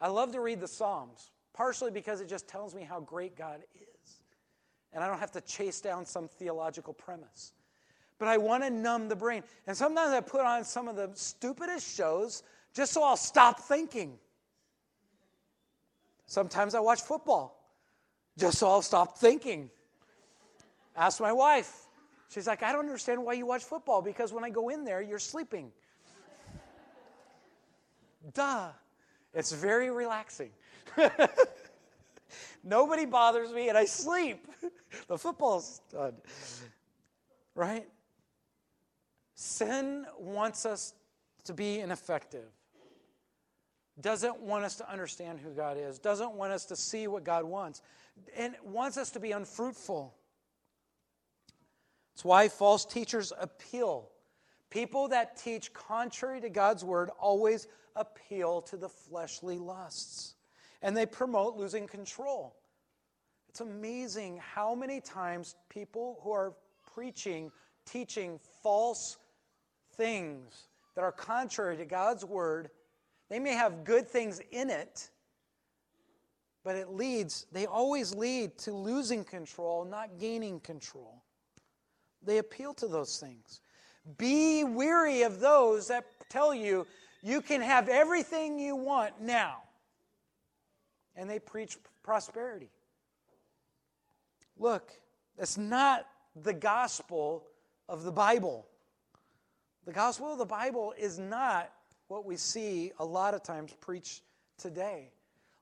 I 0.00 0.08
love 0.08 0.32
to 0.32 0.40
read 0.40 0.60
the 0.60 0.68
Psalms, 0.68 1.30
partially 1.54 1.90
because 1.90 2.20
it 2.20 2.28
just 2.28 2.46
tells 2.46 2.74
me 2.74 2.82
how 2.82 3.00
great 3.00 3.36
God 3.36 3.60
is. 3.74 4.20
And 4.92 5.02
I 5.02 5.08
don't 5.08 5.18
have 5.18 5.32
to 5.32 5.40
chase 5.40 5.80
down 5.80 6.04
some 6.04 6.28
theological 6.28 6.92
premise. 6.92 7.52
But 8.18 8.28
I 8.28 8.36
want 8.36 8.62
to 8.62 8.70
numb 8.70 9.08
the 9.08 9.16
brain. 9.16 9.42
And 9.66 9.76
sometimes 9.76 10.12
I 10.12 10.20
put 10.20 10.42
on 10.42 10.64
some 10.64 10.86
of 10.86 10.94
the 10.96 11.10
stupidest 11.14 11.96
shows 11.96 12.42
just 12.74 12.92
so 12.92 13.02
I'll 13.02 13.16
stop 13.16 13.60
thinking. 13.60 14.18
Sometimes 16.26 16.74
I 16.74 16.80
watch 16.80 17.00
football 17.00 17.61
just 18.38 18.58
so 18.58 18.68
I'll 18.68 18.82
stop 18.82 19.18
thinking. 19.18 19.70
Ask 20.96 21.20
my 21.20 21.32
wife. 21.32 21.86
She's 22.28 22.46
like, 22.46 22.62
I 22.62 22.72
don't 22.72 22.80
understand 22.86 23.24
why 23.24 23.34
you 23.34 23.46
watch 23.46 23.62
football 23.62 24.02
because 24.02 24.32
when 24.32 24.44
I 24.44 24.50
go 24.50 24.68
in 24.70 24.84
there, 24.84 25.02
you're 25.02 25.18
sleeping. 25.18 25.70
Duh. 28.34 28.68
It's 29.34 29.52
very 29.52 29.90
relaxing. 29.90 30.50
Nobody 32.64 33.06
bothers 33.06 33.52
me 33.52 33.68
and 33.68 33.76
I 33.76 33.84
sleep. 33.86 34.46
the 35.08 35.18
football's 35.18 35.80
done. 35.90 36.14
Right? 37.54 37.86
Sin 39.34 40.06
wants 40.18 40.64
us 40.66 40.94
to 41.44 41.54
be 41.54 41.80
ineffective, 41.80 42.48
doesn't 44.00 44.40
want 44.40 44.64
us 44.64 44.76
to 44.76 44.90
understand 44.90 45.40
who 45.40 45.50
God 45.50 45.76
is, 45.76 45.98
doesn't 45.98 46.32
want 46.34 46.52
us 46.52 46.64
to 46.66 46.76
see 46.76 47.08
what 47.08 47.24
God 47.24 47.44
wants, 47.44 47.82
and 48.36 48.54
wants 48.64 48.96
us 48.96 49.10
to 49.10 49.20
be 49.20 49.32
unfruitful. 49.32 50.14
It's 52.14 52.24
why 52.24 52.48
false 52.48 52.84
teachers 52.84 53.32
appeal. 53.38 54.08
People 54.70 55.08
that 55.08 55.36
teach 55.36 55.72
contrary 55.72 56.40
to 56.40 56.48
God's 56.48 56.84
word 56.84 57.10
always 57.20 57.68
appeal 57.96 58.62
to 58.62 58.76
the 58.76 58.88
fleshly 58.88 59.58
lusts, 59.58 60.34
and 60.80 60.96
they 60.96 61.06
promote 61.06 61.56
losing 61.56 61.86
control. 61.86 62.56
It's 63.48 63.60
amazing 63.60 64.40
how 64.42 64.74
many 64.74 65.00
times 65.00 65.56
people 65.68 66.18
who 66.22 66.32
are 66.32 66.54
preaching, 66.94 67.52
teaching 67.84 68.40
false 68.62 69.18
things 69.94 70.68
that 70.94 71.02
are 71.02 71.12
contrary 71.12 71.76
to 71.76 71.84
God's 71.84 72.24
word, 72.24 72.70
they 73.28 73.38
may 73.38 73.52
have 73.52 73.84
good 73.84 74.08
things 74.08 74.40
in 74.50 74.70
it, 74.70 75.10
but 76.64 76.76
it 76.76 76.90
leads, 76.90 77.46
they 77.52 77.66
always 77.66 78.14
lead 78.14 78.56
to 78.58 78.72
losing 78.72 79.24
control, 79.24 79.84
not 79.84 80.18
gaining 80.18 80.60
control. 80.60 81.22
They 82.24 82.38
appeal 82.38 82.72
to 82.74 82.86
those 82.86 83.18
things. 83.18 83.60
Be 84.18 84.64
weary 84.64 85.22
of 85.22 85.40
those 85.40 85.88
that 85.88 86.04
tell 86.28 86.54
you 86.54 86.86
you 87.22 87.40
can 87.40 87.60
have 87.60 87.88
everything 87.88 88.58
you 88.58 88.76
want 88.76 89.20
now. 89.20 89.58
And 91.14 91.28
they 91.28 91.38
preach 91.38 91.76
prosperity. 92.02 92.70
Look, 94.58 94.92
that's 95.38 95.58
not 95.58 96.06
the 96.42 96.52
gospel 96.52 97.44
of 97.88 98.04
the 98.04 98.12
Bible. 98.12 98.66
The 99.84 99.92
gospel 99.92 100.32
of 100.32 100.38
the 100.38 100.46
Bible 100.46 100.94
is 100.96 101.18
not 101.18 101.72
what 102.08 102.24
we 102.24 102.36
see 102.36 102.92
a 102.98 103.04
lot 103.04 103.34
of 103.34 103.42
times 103.42 103.72
preached 103.80 104.22
today. 104.58 105.10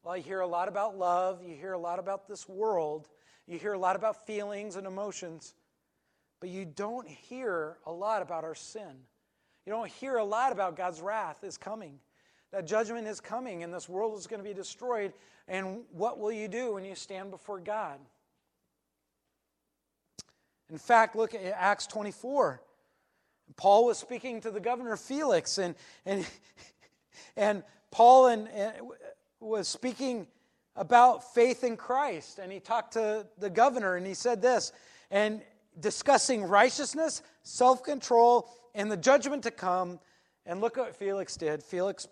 Well, 0.02 0.16
you 0.16 0.22
hear 0.22 0.40
a 0.40 0.46
lot 0.46 0.68
about 0.68 0.96
love, 0.96 1.42
you 1.44 1.54
hear 1.54 1.72
a 1.72 1.78
lot 1.78 1.98
about 1.98 2.26
this 2.26 2.48
world, 2.48 3.08
you 3.46 3.58
hear 3.58 3.74
a 3.74 3.78
lot 3.78 3.96
about 3.96 4.26
feelings 4.26 4.76
and 4.76 4.86
emotions, 4.86 5.54
but 6.40 6.48
you 6.48 6.64
don't 6.64 7.06
hear 7.06 7.76
a 7.84 7.92
lot 7.92 8.22
about 8.22 8.44
our 8.44 8.54
sin. 8.54 8.96
You 9.66 9.72
don't 9.72 9.90
hear 9.90 10.16
a 10.16 10.24
lot 10.24 10.52
about 10.52 10.74
God's 10.74 11.02
wrath 11.02 11.44
is 11.44 11.58
coming. 11.58 11.98
That 12.50 12.66
judgment 12.66 13.06
is 13.06 13.20
coming 13.20 13.62
and 13.62 13.74
this 13.74 13.88
world 13.90 14.18
is 14.18 14.26
going 14.26 14.42
to 14.42 14.48
be 14.48 14.54
destroyed. 14.54 15.12
And 15.46 15.82
what 15.92 16.18
will 16.18 16.32
you 16.32 16.48
do 16.48 16.74
when 16.74 16.84
you 16.84 16.94
stand 16.94 17.30
before 17.30 17.60
God? 17.60 18.00
In 20.70 20.78
fact, 20.78 21.14
look 21.14 21.34
at 21.34 21.42
Acts 21.44 21.86
24. 21.86 22.62
Paul 23.56 23.84
was 23.84 23.98
speaking 23.98 24.40
to 24.42 24.50
the 24.50 24.60
governor 24.60 24.96
Felix, 24.96 25.58
and, 25.58 25.74
and, 26.06 26.26
and 27.36 27.62
Paul 27.90 28.28
and, 28.28 28.48
and 28.48 28.74
was 29.40 29.68
speaking 29.68 30.26
about 30.76 31.35
faith 31.35 31.64
in 31.64 31.76
Christ. 31.76 32.38
And 32.38 32.53
he 32.53 32.61
talked 32.61 32.92
to 32.92 33.26
the 33.38 33.50
governor, 33.50 33.96
and 33.96 34.07
he 34.07 34.14
said 34.14 34.40
this, 34.42 34.72
and 35.11 35.42
discussing 35.79 36.44
righteousness, 36.44 37.22
self 37.42 37.83
control, 37.83 38.48
and 38.74 38.90
the 38.90 38.96
judgment 38.96 39.42
to 39.44 39.50
come. 39.50 39.98
And 40.46 40.61
look 40.61 40.76
what 40.76 40.96
Felix 40.96 41.37
did. 41.37 41.62
Felix 41.62 42.09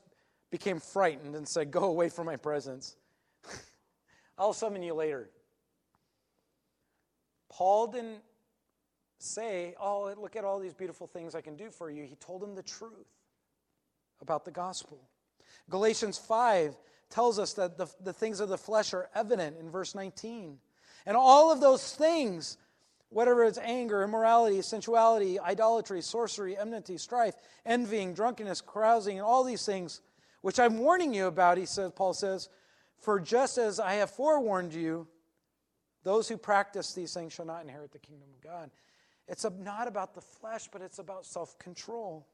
became 0.51 0.81
frightened 0.81 1.35
and 1.35 1.47
said, 1.47 1.71
Go 1.71 1.85
away 1.85 2.09
from 2.09 2.27
my 2.27 2.37
presence. 2.37 2.97
I'll 4.39 4.53
summon 4.53 4.83
you 4.83 4.95
later. 4.95 5.31
Paul 7.51 7.89
didn't 7.89 8.21
say, 9.19 9.75
Oh, 9.81 10.15
look 10.17 10.37
at 10.37 10.45
all 10.45 10.59
these 10.59 10.75
beautiful 10.75 11.07
things 11.07 11.35
I 11.35 11.41
can 11.41 11.57
do 11.57 11.71
for 11.71 11.91
you. 11.91 12.05
He 12.05 12.17
told 12.17 12.43
him 12.43 12.55
the 12.55 12.63
truth 12.63 13.09
about 14.21 14.45
the 14.45 14.51
gospel. 14.51 14.99
Galatians 15.71 16.19
5 16.19 16.77
tells 17.11 17.39
us 17.39 17.55
that 17.55 17.79
the, 17.79 17.87
the 18.03 18.13
things 18.13 18.41
of 18.41 18.49
the 18.49 18.59
flesh 18.59 18.93
are 18.95 19.09
evident 19.15 19.57
in 19.59 19.71
verse 19.71 19.95
19. 19.95 20.59
And 21.07 21.17
all 21.17 21.51
of 21.51 21.61
those 21.61 21.95
things 21.95 22.59
whatever 23.11 23.45
it's 23.45 23.59
anger, 23.59 24.03
immorality, 24.03 24.61
sensuality, 24.63 25.41
idolatry, 25.41 26.03
sorcery, 26.03 26.57
enmity, 26.57 26.99
strife, 26.99 27.35
envying, 27.65 28.15
drunkenness, 28.15 28.61
carousing, 28.61 29.19
and 29.19 29.27
all 29.27 29.45
these 29.45 29.65
things, 29.65 30.01
which 30.43 30.61
I'm 30.61 30.79
warning 30.79 31.15
you 31.15 31.27
about, 31.27 31.59
he 31.59 31.67
says, 31.67 31.93
Paul 31.95 32.13
says, 32.13 32.49
for 32.99 33.19
just 33.21 33.59
as 33.59 33.81
I 33.81 33.95
have 33.95 34.11
forewarned 34.11 34.75
you, 34.75 35.07
those 36.05 36.29
who 36.29 36.37
practice 36.37 36.93
these 36.93 37.15
things 37.15 37.33
shall 37.33 37.47
not 37.47 37.63
inherit 37.63 37.93
the 37.93 37.99
kingdom 37.99 38.29
of 38.37 38.43
God. 38.43 38.71
It's 39.27 39.45
not 39.59 39.89
about 39.89 40.15
the 40.15 40.21
flesh, 40.21 40.69
but 40.73 40.81
it's 40.81 40.99
about 40.99 41.27
self 41.27 41.59
control. 41.59 42.27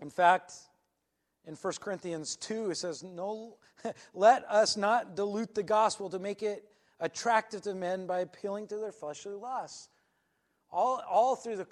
In 0.00 0.10
fact, 0.10 0.52
in 1.48 1.54
1 1.54 1.72
Corinthians 1.80 2.36
2, 2.36 2.70
it 2.70 2.76
says, 2.76 3.02
no, 3.02 3.56
Let 4.14 4.44
us 4.50 4.76
not 4.76 5.16
dilute 5.16 5.54
the 5.54 5.62
gospel 5.62 6.10
to 6.10 6.18
make 6.18 6.42
it 6.42 6.64
attractive 7.00 7.62
to 7.62 7.74
men 7.74 8.06
by 8.06 8.20
appealing 8.20 8.66
to 8.68 8.76
their 8.76 8.92
fleshly 8.92 9.34
lusts. 9.34 9.88
All, 10.70 11.02
all 11.08 11.36
through 11.36 11.56
the, 11.56 11.66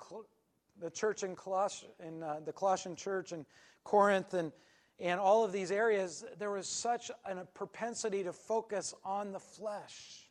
the 0.81 0.91
church 0.91 1.23
in, 1.23 1.37
Coloss, 1.37 1.85
in 2.05 2.23
uh, 2.23 2.41
the 2.45 2.53
Colossian 2.53 2.97
church 2.97 3.33
in 3.33 3.45
Corinth 3.85 4.35
and, 4.35 4.53
and 4.99 5.21
all 5.21 5.45
of 5.45 5.53
these 5.53 5.71
areas, 5.71 6.25
there 6.39 6.51
was 6.51 6.67
such 6.67 7.11
a 7.27 7.45
propensity 7.45 8.25
to 8.25 8.33
focus 8.33 8.95
on 9.05 9.33
the 9.33 9.41
flesh. 9.41 10.31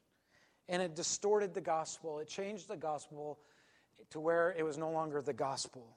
And 0.67 0.81
it 0.81 0.95
distorted 0.95 1.53
the 1.53 1.61
gospel. 1.61 2.19
It 2.19 2.27
changed 2.27 2.67
the 2.67 2.77
gospel 2.77 3.39
to 4.09 4.19
where 4.19 4.55
it 4.57 4.63
was 4.63 4.77
no 4.77 4.89
longer 4.89 5.21
the 5.21 5.33
gospel. 5.33 5.95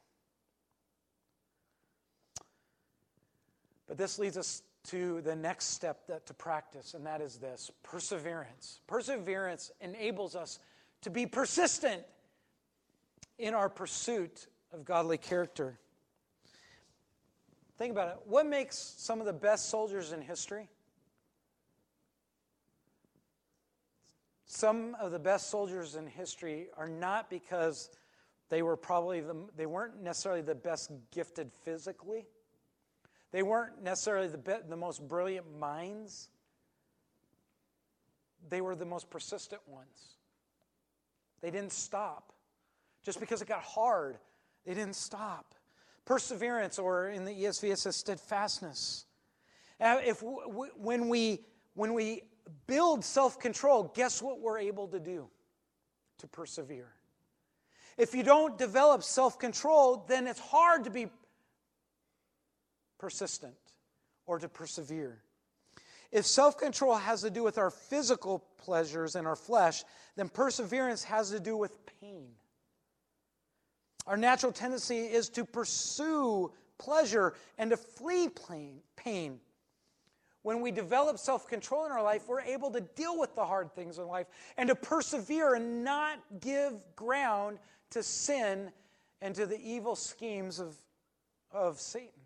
But 3.88 3.96
this 3.96 4.18
leads 4.18 4.36
us 4.36 4.62
to 4.84 5.20
the 5.22 5.34
next 5.34 5.66
step 5.66 6.06
that, 6.06 6.26
to 6.26 6.34
practice, 6.34 6.94
and 6.94 7.04
that 7.06 7.20
is 7.20 7.36
this 7.36 7.70
perseverance. 7.82 8.80
Perseverance 8.86 9.72
enables 9.80 10.36
us 10.36 10.58
to 11.02 11.10
be 11.10 11.26
persistent 11.26 12.02
in 13.38 13.54
our 13.54 13.68
pursuit 13.68 14.46
of 14.72 14.84
godly 14.84 15.18
character. 15.18 15.78
Think 17.78 17.92
about 17.92 18.08
it. 18.08 18.16
What 18.24 18.46
makes 18.46 18.76
some 18.76 19.20
of 19.20 19.26
the 19.26 19.32
best 19.32 19.70
soldiers 19.70 20.12
in 20.12 20.20
history? 20.20 20.68
Some 24.46 24.96
of 25.00 25.12
the 25.12 25.18
best 25.18 25.50
soldiers 25.50 25.94
in 25.94 26.06
history 26.06 26.68
are 26.76 26.88
not 26.88 27.30
because 27.30 27.90
they 28.48 28.62
were 28.62 28.76
probably 28.76 29.20
the, 29.20 29.36
they 29.56 29.66
weren't 29.66 30.02
necessarily 30.02 30.40
the 30.40 30.54
best 30.54 30.90
gifted 31.12 31.52
physically 31.52 32.26
they 33.30 33.42
weren't 33.42 33.82
necessarily 33.82 34.28
the, 34.28 34.62
the 34.68 34.76
most 34.76 35.06
brilliant 35.06 35.58
minds, 35.58 36.28
they 38.48 38.60
were 38.60 38.74
the 38.74 38.86
most 38.86 39.10
persistent 39.10 39.60
ones. 39.66 40.16
They 41.40 41.50
didn't 41.50 41.72
stop. 41.72 42.32
Just 43.04 43.20
because 43.20 43.42
it 43.42 43.48
got 43.48 43.62
hard, 43.62 44.18
they 44.64 44.74
didn't 44.74 44.96
stop. 44.96 45.54
Perseverance, 46.04 46.78
or 46.78 47.08
in 47.08 47.24
the 47.24 47.32
ESV, 47.32 47.72
it 47.72 47.78
says 47.78 47.96
steadfastness. 47.96 49.04
Uh, 49.80 49.98
if 50.04 50.22
when 50.22 51.08
we 51.08 51.44
when 51.74 51.94
we 51.94 52.22
build 52.66 53.04
self-control, 53.04 53.92
guess 53.94 54.20
what 54.20 54.40
we're 54.40 54.58
able 54.58 54.88
to 54.88 54.98
do? 54.98 55.28
To 56.18 56.26
persevere. 56.26 56.92
If 57.96 58.14
you 58.14 58.22
don't 58.22 58.58
develop 58.58 59.02
self-control, 59.02 60.06
then 60.08 60.26
it's 60.26 60.40
hard 60.40 60.84
to 60.84 60.90
be 60.90 61.08
persistent 62.98 63.54
or 64.26 64.38
to 64.38 64.48
persevere. 64.48 65.22
If 66.10 66.26
self 66.26 66.56
control 66.58 66.96
has 66.96 67.22
to 67.22 67.30
do 67.30 67.42
with 67.42 67.58
our 67.58 67.70
physical 67.70 68.44
pleasures 68.56 69.14
and 69.14 69.26
our 69.26 69.36
flesh, 69.36 69.84
then 70.16 70.28
perseverance 70.28 71.04
has 71.04 71.30
to 71.30 71.40
do 71.40 71.56
with 71.56 71.78
pain. 72.00 72.28
Our 74.06 74.16
natural 74.16 74.52
tendency 74.52 75.00
is 75.00 75.28
to 75.30 75.44
pursue 75.44 76.52
pleasure 76.78 77.34
and 77.58 77.70
to 77.70 77.76
flee 77.76 78.30
pain. 78.96 79.40
When 80.42 80.62
we 80.62 80.70
develop 80.70 81.18
self 81.18 81.46
control 81.46 81.84
in 81.84 81.92
our 81.92 82.02
life, 82.02 82.22
we're 82.26 82.40
able 82.40 82.70
to 82.70 82.80
deal 82.80 83.18
with 83.18 83.34
the 83.34 83.44
hard 83.44 83.74
things 83.74 83.98
in 83.98 84.06
life 84.06 84.28
and 84.56 84.68
to 84.70 84.74
persevere 84.74 85.54
and 85.54 85.84
not 85.84 86.20
give 86.40 86.72
ground 86.96 87.58
to 87.90 88.02
sin 88.02 88.70
and 89.20 89.34
to 89.34 89.44
the 89.44 89.60
evil 89.60 89.94
schemes 89.94 90.58
of, 90.58 90.74
of 91.52 91.78
Satan. 91.78 92.17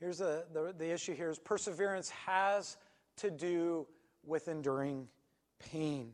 Here's 0.00 0.18
the, 0.18 0.44
the, 0.52 0.74
the 0.76 0.92
issue 0.92 1.14
here 1.14 1.30
is 1.30 1.38
perseverance 1.38 2.10
has 2.10 2.76
to 3.16 3.30
do 3.30 3.86
with 4.24 4.48
enduring 4.48 5.08
pain. 5.58 6.12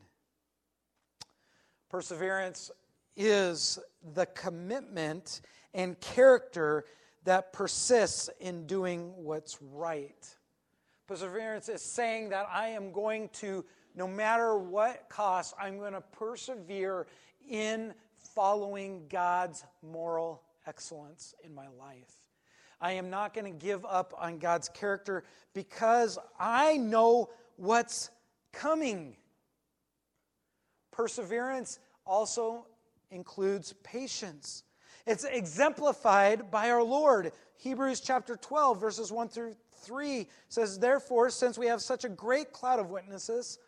Perseverance 1.90 2.70
is 3.16 3.78
the 4.14 4.26
commitment 4.26 5.42
and 5.74 6.00
character 6.00 6.84
that 7.24 7.52
persists 7.52 8.30
in 8.40 8.66
doing 8.66 9.12
what's 9.16 9.58
right. 9.60 10.26
Perseverance 11.06 11.68
is 11.68 11.82
saying 11.82 12.30
that 12.30 12.46
I 12.50 12.68
am 12.68 12.90
going 12.90 13.28
to, 13.34 13.64
no 13.94 14.08
matter 14.08 14.56
what 14.56 15.08
cost, 15.10 15.54
I'm 15.60 15.78
going 15.78 15.92
to 15.92 16.00
persevere 16.00 17.06
in 17.48 17.92
following 18.34 19.04
God's 19.10 19.64
moral 19.82 20.42
excellence 20.66 21.34
in 21.44 21.54
my 21.54 21.68
life. 21.78 22.23
I 22.80 22.92
am 22.92 23.10
not 23.10 23.34
going 23.34 23.50
to 23.52 23.64
give 23.66 23.84
up 23.84 24.14
on 24.18 24.38
God's 24.38 24.68
character 24.68 25.24
because 25.52 26.18
I 26.38 26.76
know 26.76 27.30
what's 27.56 28.10
coming. 28.52 29.16
Perseverance 30.90 31.78
also 32.06 32.66
includes 33.10 33.72
patience. 33.82 34.64
It's 35.06 35.24
exemplified 35.24 36.50
by 36.50 36.70
our 36.70 36.82
Lord. 36.82 37.32
Hebrews 37.56 38.00
chapter 38.00 38.36
12, 38.36 38.80
verses 38.80 39.12
1 39.12 39.28
through 39.28 39.54
3 39.82 40.28
says, 40.48 40.78
Therefore, 40.78 41.30
since 41.30 41.58
we 41.58 41.66
have 41.66 41.82
such 41.82 42.04
a 42.04 42.08
great 42.08 42.52
cloud 42.52 42.80
of 42.80 42.90
witnesses 42.90 43.58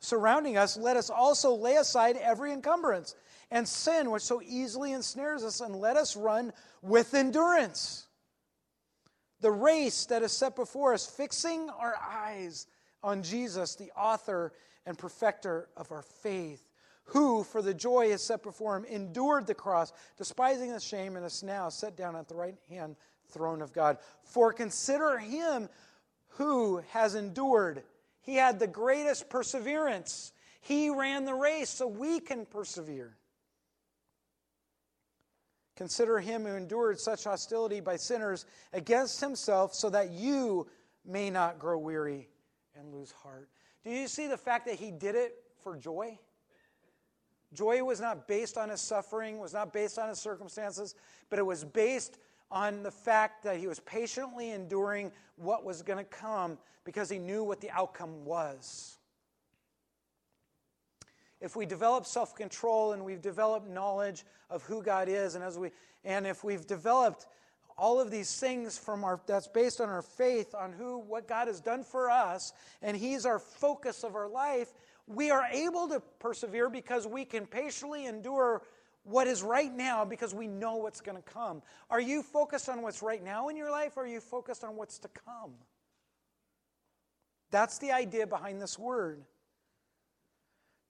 surrounding 0.00 0.56
us, 0.56 0.76
let 0.76 0.96
us 0.96 1.10
also 1.10 1.54
lay 1.54 1.76
aside 1.76 2.16
every 2.16 2.52
encumbrance 2.52 3.14
and 3.50 3.66
sin 3.66 4.10
which 4.10 4.22
so 4.22 4.42
easily 4.44 4.92
ensnares 4.92 5.44
us, 5.44 5.60
and 5.60 5.76
let 5.76 5.96
us 5.96 6.16
run 6.16 6.52
with 6.82 7.14
endurance 7.14 8.06
the 9.44 9.50
race 9.50 10.06
that 10.06 10.22
is 10.22 10.32
set 10.32 10.56
before 10.56 10.94
us, 10.94 11.04
fixing 11.04 11.68
our 11.68 11.96
eyes 12.02 12.66
on 13.02 13.22
Jesus, 13.22 13.74
the 13.74 13.90
author 13.90 14.54
and 14.86 14.96
perfecter 14.96 15.68
of 15.76 15.92
our 15.92 16.00
faith, 16.00 16.66
who, 17.04 17.44
for 17.44 17.60
the 17.60 17.74
joy 17.74 18.06
is 18.06 18.22
set 18.22 18.42
before 18.42 18.74
him, 18.74 18.86
endured 18.86 19.46
the 19.46 19.52
cross, 19.52 19.92
despising 20.16 20.72
the 20.72 20.80
shame, 20.80 21.16
and 21.16 21.26
is 21.26 21.42
now 21.42 21.68
set 21.68 21.94
down 21.94 22.16
at 22.16 22.26
the 22.26 22.34
right 22.34 22.54
hand 22.70 22.96
throne 23.28 23.60
of 23.60 23.74
God. 23.74 23.98
For 24.22 24.50
consider 24.50 25.18
him 25.18 25.68
who 26.28 26.82
has 26.92 27.14
endured. 27.14 27.82
He 28.22 28.36
had 28.36 28.58
the 28.58 28.66
greatest 28.66 29.28
perseverance. 29.28 30.32
He 30.62 30.88
ran 30.88 31.26
the 31.26 31.34
race 31.34 31.68
so 31.68 31.86
we 31.86 32.18
can 32.18 32.46
persevere. 32.46 33.14
Consider 35.76 36.20
him 36.20 36.44
who 36.44 36.54
endured 36.54 37.00
such 37.00 37.24
hostility 37.24 37.80
by 37.80 37.96
sinners 37.96 38.46
against 38.72 39.20
himself, 39.20 39.74
so 39.74 39.90
that 39.90 40.10
you 40.10 40.66
may 41.04 41.30
not 41.30 41.58
grow 41.58 41.78
weary 41.78 42.28
and 42.78 42.92
lose 42.92 43.10
heart. 43.10 43.48
Do 43.82 43.90
you 43.90 44.06
see 44.08 44.28
the 44.28 44.36
fact 44.36 44.66
that 44.66 44.76
he 44.76 44.90
did 44.90 45.14
it 45.14 45.34
for 45.62 45.76
joy? 45.76 46.18
Joy 47.52 47.82
was 47.84 48.00
not 48.00 48.26
based 48.26 48.56
on 48.56 48.68
his 48.68 48.80
suffering, 48.80 49.38
was 49.38 49.52
not 49.52 49.72
based 49.72 49.98
on 49.98 50.08
his 50.08 50.18
circumstances, 50.18 50.94
but 51.30 51.38
it 51.38 51.46
was 51.46 51.64
based 51.64 52.18
on 52.50 52.82
the 52.82 52.90
fact 52.90 53.42
that 53.44 53.56
he 53.56 53.66
was 53.66 53.80
patiently 53.80 54.50
enduring 54.50 55.12
what 55.36 55.64
was 55.64 55.82
going 55.82 55.98
to 55.98 56.04
come 56.04 56.58
because 56.84 57.08
he 57.08 57.18
knew 57.18 57.42
what 57.42 57.60
the 57.60 57.70
outcome 57.70 58.24
was 58.24 58.98
if 61.44 61.54
we 61.54 61.66
develop 61.66 62.06
self-control 62.06 62.94
and 62.94 63.04
we've 63.04 63.20
developed 63.20 63.68
knowledge 63.68 64.24
of 64.48 64.62
who 64.62 64.82
God 64.82 65.10
is, 65.10 65.34
and 65.34 65.44
as 65.44 65.58
we 65.58 65.70
and 66.02 66.26
if 66.26 66.42
we've 66.42 66.66
developed 66.66 67.26
all 67.76 68.00
of 68.00 68.10
these 68.10 68.40
things 68.40 68.78
from 68.78 69.04
our 69.04 69.20
that's 69.26 69.46
based 69.46 69.80
on 69.80 69.90
our 69.90 70.00
faith 70.00 70.54
on 70.54 70.72
who 70.72 70.98
what 70.98 71.28
God 71.28 71.46
has 71.46 71.60
done 71.60 71.84
for 71.84 72.10
us, 72.10 72.54
and 72.80 72.96
He's 72.96 73.26
our 73.26 73.38
focus 73.38 74.04
of 74.04 74.14
our 74.14 74.28
life, 74.28 74.72
we 75.06 75.30
are 75.30 75.46
able 75.52 75.86
to 75.88 76.00
persevere 76.18 76.70
because 76.70 77.06
we 77.06 77.26
can 77.26 77.46
patiently 77.46 78.06
endure 78.06 78.62
what 79.02 79.26
is 79.26 79.42
right 79.42 79.72
now 79.72 80.02
because 80.02 80.34
we 80.34 80.46
know 80.46 80.76
what's 80.76 81.02
going 81.02 81.22
to 81.22 81.30
come. 81.30 81.60
Are 81.90 82.00
you 82.00 82.22
focused 82.22 82.70
on 82.70 82.80
what's 82.80 83.02
right 83.02 83.22
now 83.22 83.48
in 83.48 83.56
your 83.56 83.70
life 83.70 83.98
or 83.98 84.04
are 84.04 84.06
you 84.06 84.20
focused 84.20 84.64
on 84.64 84.76
what's 84.76 84.98
to 85.00 85.08
come? 85.08 85.52
That's 87.50 87.76
the 87.76 87.92
idea 87.92 88.26
behind 88.26 88.62
this 88.62 88.78
word. 88.78 89.24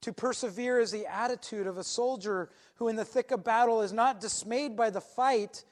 To 0.05 0.13
persevere 0.13 0.79
is 0.79 0.91
the 0.91 1.07
attitude 1.07 1.65
of 1.65 1.79
a 1.79 1.83
soldier 1.83 2.51
who, 2.75 2.89
in 2.89 2.95
the 2.95 3.03
thick 3.03 3.31
of 3.31 3.43
battle, 3.43 3.81
is 3.81 3.91
not 3.91 4.21
dismayed 4.21 4.75
by 4.75 4.91
the 4.91 5.01
fight 5.01 5.63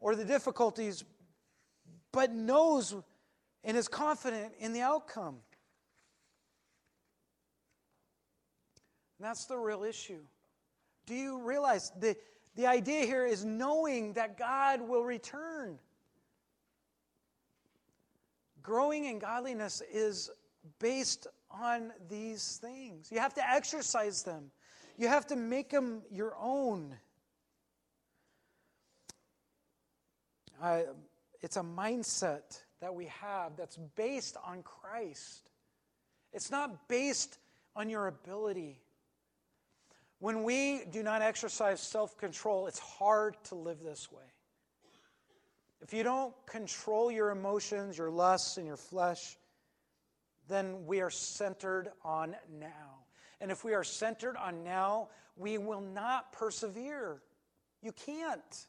or 0.00 0.16
the 0.16 0.24
difficulties, 0.24 1.04
but 2.10 2.32
knows 2.32 2.96
and 3.62 3.76
is 3.76 3.86
confident 3.86 4.54
in 4.58 4.72
the 4.72 4.80
outcome. 4.80 5.36
And 9.20 9.28
that's 9.28 9.44
the 9.44 9.56
real 9.56 9.84
issue. 9.84 10.22
Do 11.06 11.14
you 11.14 11.40
realize 11.40 11.92
the, 12.00 12.16
the 12.56 12.66
idea 12.66 13.06
here 13.06 13.24
is 13.24 13.44
knowing 13.44 14.14
that 14.14 14.36
God 14.36 14.80
will 14.80 15.04
return? 15.04 15.78
Growing 18.62 19.04
in 19.04 19.20
godliness 19.20 19.80
is 19.92 20.28
based 20.80 21.28
on 21.60 21.92
these 22.08 22.58
things. 22.60 23.10
You 23.10 23.18
have 23.20 23.34
to 23.34 23.50
exercise 23.50 24.22
them, 24.22 24.50
you 24.96 25.08
have 25.08 25.26
to 25.28 25.36
make 25.36 25.70
them 25.70 26.02
your 26.10 26.34
own. 26.40 26.96
Uh, 30.62 30.82
it's 31.40 31.56
a 31.56 31.62
mindset 31.62 32.62
that 32.80 32.94
we 32.94 33.06
have 33.06 33.56
that's 33.56 33.76
based 33.96 34.36
on 34.46 34.62
Christ. 34.62 35.50
It's 36.32 36.50
not 36.50 36.88
based 36.88 37.38
on 37.76 37.90
your 37.90 38.06
ability. 38.06 38.80
When 40.20 40.42
we 40.42 40.84
do 40.90 41.02
not 41.02 41.22
exercise 41.22 41.80
self 41.80 42.16
control, 42.16 42.66
it's 42.66 42.78
hard 42.78 43.36
to 43.44 43.56
live 43.56 43.82
this 43.82 44.10
way. 44.10 44.24
If 45.82 45.92
you 45.92 46.02
don't 46.02 46.34
control 46.46 47.10
your 47.10 47.30
emotions, 47.30 47.98
your 47.98 48.10
lusts, 48.10 48.56
and 48.56 48.66
your 48.66 48.78
flesh, 48.78 49.36
then 50.48 50.86
we 50.86 51.00
are 51.00 51.10
centered 51.10 51.90
on 52.04 52.36
now. 52.58 53.04
And 53.40 53.50
if 53.50 53.64
we 53.64 53.74
are 53.74 53.84
centered 53.84 54.36
on 54.36 54.64
now, 54.64 55.08
we 55.36 55.58
will 55.58 55.80
not 55.80 56.32
persevere. 56.32 57.22
You 57.82 57.92
can't. 57.92 58.66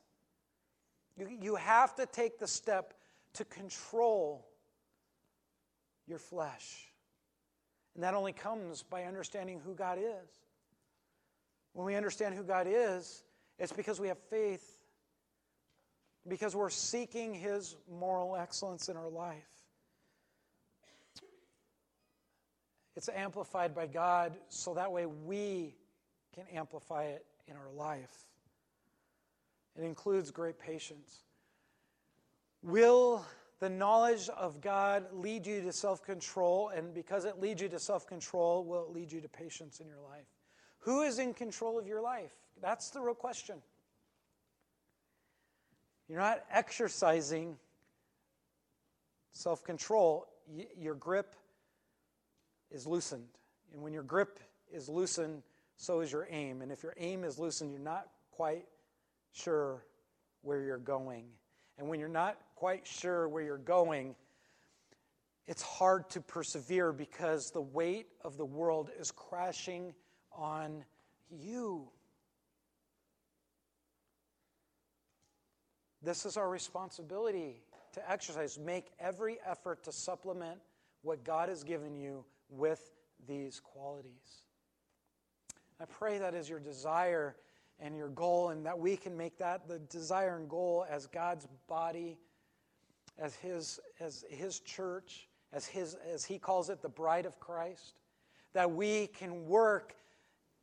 You, 1.17 1.29
you 1.41 1.55
have 1.55 1.95
to 1.95 2.05
take 2.05 2.39
the 2.39 2.47
step 2.47 2.93
to 3.33 3.45
control 3.45 4.47
your 6.07 6.19
flesh. 6.19 6.89
And 7.95 8.03
that 8.03 8.13
only 8.13 8.33
comes 8.33 8.83
by 8.83 9.03
understanding 9.03 9.61
who 9.65 9.73
God 9.73 9.97
is. 9.97 10.29
When 11.73 11.85
we 11.85 11.95
understand 11.95 12.35
who 12.35 12.43
God 12.43 12.67
is, 12.69 13.23
it's 13.57 13.71
because 13.71 13.99
we 13.99 14.09
have 14.09 14.19
faith, 14.29 14.79
because 16.27 16.55
we're 16.55 16.69
seeking 16.69 17.33
His 17.33 17.75
moral 17.89 18.35
excellence 18.35 18.89
in 18.89 18.97
our 18.97 19.09
life. 19.09 19.54
It's 22.95 23.09
amplified 23.09 23.75
by 23.75 23.87
God 23.87 24.37
so 24.49 24.73
that 24.75 24.91
way 24.91 25.05
we 25.05 25.75
can 26.33 26.45
amplify 26.53 27.05
it 27.05 27.25
in 27.47 27.55
our 27.55 27.71
life. 27.75 28.27
It 29.77 29.83
includes 29.83 30.31
great 30.31 30.57
patience. 30.57 31.23
Will 32.61 33.25
the 33.59 33.69
knowledge 33.69 34.29
of 34.29 34.61
God 34.61 35.05
lead 35.11 35.45
you 35.45 35.61
to 35.61 35.73
self 35.73 36.03
control? 36.03 36.69
And 36.69 36.93
because 36.93 37.25
it 37.25 37.39
leads 37.39 37.61
you 37.61 37.69
to 37.69 37.79
self 37.79 38.07
control, 38.07 38.63
will 38.63 38.85
it 38.85 38.91
lead 38.91 39.11
you 39.11 39.21
to 39.21 39.29
patience 39.29 39.79
in 39.79 39.87
your 39.87 40.01
life? 40.01 40.27
Who 40.79 41.01
is 41.01 41.19
in 41.19 41.33
control 41.33 41.77
of 41.77 41.87
your 41.87 42.01
life? 42.01 42.33
That's 42.61 42.89
the 42.91 43.01
real 43.01 43.15
question. 43.15 43.57
You're 46.07 46.19
not 46.19 46.43
exercising 46.51 47.57
self 49.33 49.63
control, 49.63 50.27
your 50.77 50.95
grip 50.95 51.35
is 52.71 52.85
loosened. 52.85 53.27
And 53.73 53.81
when 53.81 53.93
your 53.93 54.03
grip 54.03 54.39
is 54.71 54.89
loosened, 54.89 55.43
so 55.77 55.99
is 56.01 56.11
your 56.11 56.27
aim. 56.29 56.61
And 56.61 56.71
if 56.71 56.83
your 56.83 56.93
aim 56.97 57.23
is 57.23 57.37
loosened, 57.37 57.71
you're 57.71 57.79
not 57.79 58.07
quite 58.31 58.65
sure 59.33 59.83
where 60.41 60.61
you're 60.61 60.77
going. 60.77 61.25
And 61.77 61.89
when 61.89 61.99
you're 61.99 62.07
not 62.09 62.37
quite 62.55 62.87
sure 62.87 63.27
where 63.27 63.43
you're 63.43 63.57
going, 63.57 64.15
it's 65.47 65.61
hard 65.61 66.09
to 66.11 66.21
persevere 66.21 66.91
because 66.91 67.51
the 67.51 67.61
weight 67.61 68.07
of 68.23 68.37
the 68.37 68.45
world 68.45 68.89
is 68.99 69.11
crashing 69.11 69.93
on 70.31 70.83
you. 71.29 71.89
this 76.05 76.25
is 76.25 76.37
our 76.37 76.47
responsibility 76.47 77.61
to 77.93 78.11
exercise. 78.11 78.59
Make 78.59 78.91
every 78.99 79.39
effort 79.45 79.83
to 79.85 79.91
supplement 79.91 80.59
what 81.01 81.23
God 81.23 81.49
has 81.49 81.63
given 81.63 81.95
you 81.95 82.23
with 82.49 82.91
these 83.27 83.59
qualities. 83.59 84.43
I 85.79 85.85
pray 85.85 86.17
that 86.19 86.33
is 86.33 86.49
your 86.49 86.59
desire 86.59 87.35
and 87.79 87.97
your 87.97 88.07
goal, 88.07 88.49
and 88.49 88.65
that 88.65 88.79
we 88.79 88.95
can 88.95 89.17
make 89.17 89.37
that 89.39 89.67
the 89.67 89.79
desire 89.79 90.37
and 90.37 90.49
goal 90.49 90.85
as 90.89 91.07
God's 91.07 91.47
body, 91.67 92.17
as 93.19 93.35
His, 93.35 93.79
as 93.99 94.23
his 94.29 94.61
church, 94.61 95.27
as, 95.51 95.65
his, 95.65 95.97
as 96.13 96.23
He 96.23 96.39
calls 96.39 96.69
it, 96.69 96.81
the 96.81 96.89
bride 96.89 97.25
of 97.25 97.37
Christ. 97.39 97.99
That 98.53 98.71
we 98.71 99.07
can 99.07 99.45
work 99.45 99.93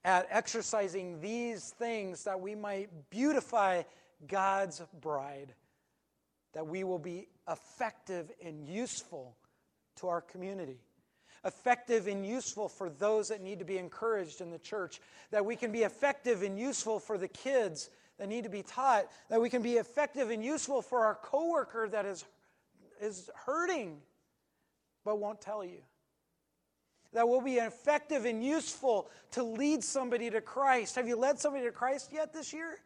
at 0.04 0.26
exercising 0.30 1.20
these 1.20 1.74
things 1.78 2.24
that 2.24 2.40
we 2.40 2.54
might 2.54 3.10
beautify 3.10 3.82
God's 4.26 4.82
bride, 5.00 5.54
that 6.54 6.66
we 6.66 6.82
will 6.82 6.98
be 6.98 7.28
effective 7.46 8.30
and 8.42 8.66
useful 8.66 9.36
to 9.96 10.08
our 10.08 10.22
community 10.22 10.80
effective 11.44 12.06
and 12.06 12.24
useful 12.24 12.68
for 12.68 12.88
those 12.88 13.28
that 13.28 13.40
need 13.40 13.58
to 13.58 13.64
be 13.64 13.78
encouraged 13.78 14.40
in 14.40 14.50
the 14.50 14.58
church, 14.58 15.00
that 15.30 15.44
we 15.44 15.56
can 15.56 15.72
be 15.72 15.82
effective 15.82 16.42
and 16.42 16.58
useful 16.58 16.98
for 16.98 17.18
the 17.18 17.28
kids 17.28 17.90
that 18.18 18.28
need 18.28 18.44
to 18.44 18.50
be 18.50 18.62
taught, 18.62 19.06
that 19.28 19.40
we 19.40 19.50
can 19.50 19.62
be 19.62 19.74
effective 19.74 20.30
and 20.30 20.44
useful 20.44 20.82
for 20.82 21.04
our 21.04 21.16
coworker 21.16 21.88
that 21.88 22.06
is, 22.06 22.24
is 23.00 23.28
hurting 23.34 23.98
but 25.04 25.18
won't 25.18 25.40
tell 25.40 25.64
you. 25.64 25.78
That 27.12 27.28
will 27.28 27.42
be 27.42 27.56
effective 27.56 28.24
and 28.24 28.42
useful 28.42 29.10
to 29.32 29.42
lead 29.42 29.84
somebody 29.84 30.30
to 30.30 30.40
Christ. 30.40 30.94
Have 30.94 31.08
you 31.08 31.16
led 31.16 31.38
somebody 31.38 31.64
to 31.64 31.72
Christ 31.72 32.10
yet 32.12 32.32
this 32.32 32.52
year? 32.52 32.78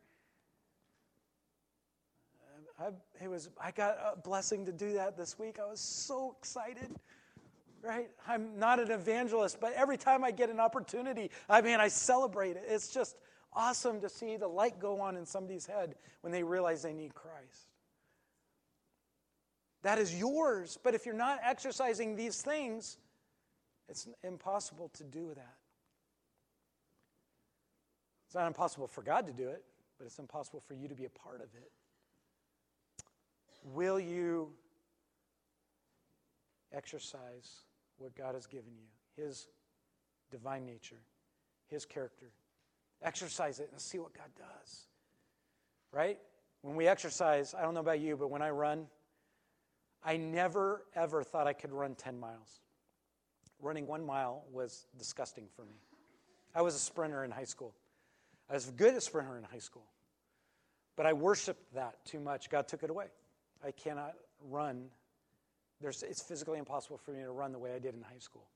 Um, 2.81 2.95
I, 3.21 3.25
it 3.25 3.29
was, 3.29 3.51
I 3.61 3.71
got 3.71 3.99
a 4.01 4.17
blessing 4.17 4.67
to 4.67 4.73
do 4.73 4.95
that 4.95 5.17
this 5.17 5.39
week. 5.39 5.59
I 5.61 5.67
was 5.67 5.81
so 5.81 6.35
excited 6.41 6.97
right? 7.87 8.09
I'm 8.27 8.59
not 8.59 8.81
an 8.81 8.91
evangelist, 8.91 9.61
but 9.61 9.73
every 9.75 9.97
time 9.97 10.25
I 10.25 10.31
get 10.31 10.51
an 10.51 10.61
opportunity, 10.61 11.31
I 11.49 11.61
mean, 11.61 11.81
I 11.81 11.89
celebrate 11.89 12.57
it. 12.57 12.65
It's 12.67 12.89
just 12.89 13.17
awesome 13.53 14.01
to 14.01 14.09
see 14.09 14.37
the 14.37 14.49
light 14.49 14.79
go 14.79 15.01
on 15.01 15.17
in 15.17 15.25
somebody's 15.25 15.67
head 15.67 15.95
when 16.21 16.33
they 16.33 16.43
realize 16.43 16.83
they 16.83 16.93
need 16.93 17.15
Christ. 17.15 17.71
That 19.83 19.99
is 19.99 20.19
yours, 20.19 20.79
but 20.83 20.95
if 20.95 21.07
you're 21.07 21.15
not 21.15 21.39
exercising 21.45 22.17
these 22.17 22.43
things, 22.43 22.99
it's 23.89 24.09
impossible 24.25 24.91
to 24.95 25.05
do 25.05 25.33
that. 25.35 25.55
It's 28.27 28.35
not 28.35 28.49
impossible 28.49 28.89
for 28.89 29.03
God 29.03 29.27
to 29.29 29.33
do 29.33 29.49
it, 29.49 29.63
but 29.97 30.07
it's 30.07 30.19
impossible 30.19 30.61
for 30.67 30.75
you 30.75 30.89
to 30.89 30.95
be 30.95 31.05
a 31.05 31.11
part 31.11 31.37
of 31.37 31.49
it. 31.55 31.71
Will 33.63 34.01
you 34.01 34.51
exercise 36.73 37.66
what 37.99 38.15
God 38.15 38.35
has 38.35 38.47
given 38.47 38.73
you, 38.77 39.23
His 39.23 39.49
divine 40.31 40.67
nature, 40.67 41.01
His 41.69 41.85
character. 41.85 42.27
Exercise 43.03 43.61
it 43.61 43.69
and 43.73 43.81
see 43.81 43.99
what 43.99 44.15
God 44.15 44.29
does. 44.37 44.87
Right? 45.93 46.19
When 46.63 46.77
we 46.77 46.89
exercise, 46.89 47.55
I 47.55 47.63
don't 47.63 47.75
know 47.75 47.81
about 47.81 48.01
you, 48.01 48.17
but 48.17 48.31
when 48.31 48.43
I 48.43 48.51
run, 48.51 48.87
I 50.05 50.17
never, 50.17 50.83
ever 50.95 51.23
thought 51.23 51.47
I 51.47 51.53
could 51.53 51.73
run 51.73 51.95
10 51.95 52.19
miles. 52.19 52.61
Running 53.61 53.87
one 53.87 54.05
mile 54.05 54.45
was 54.53 54.87
disgusting 54.99 55.47
for 55.55 55.63
me. 55.63 55.77
I 56.55 56.63
was 56.63 56.75
a 56.75 56.79
sprinter 56.79 57.25
in 57.25 57.31
high 57.31 57.45
school. 57.45 57.75
I 58.49 58.55
was 58.55 58.71
good 58.71 58.95
at 58.95 59.03
sprinter 59.03 59.37
in 59.37 59.45
high 59.45 59.59
school. 59.59 59.87
But 60.97 61.07
I 61.07 61.13
worshiped 61.13 61.75
that 61.75 62.05
too 62.05 62.21
much. 62.21 62.49
God 62.49 62.69
took 62.69 62.83
it 62.83 62.91
away. 62.91 63.07
I 63.65 63.71
cannot 63.71 64.15
run 64.49 64.87
there's, 65.81 66.03
it's 66.03 66.23
physically 66.23 66.59
impossible 66.59 66.99
for 66.99 67.13
me 67.13 67.23
to 67.23 67.31
run 67.31 67.53
the 67.53 67.59
way 67.59 67.75
I 67.75 67.79
did 67.79 67.95
in 67.95 68.03
high 68.03 68.19
school. 68.19 68.47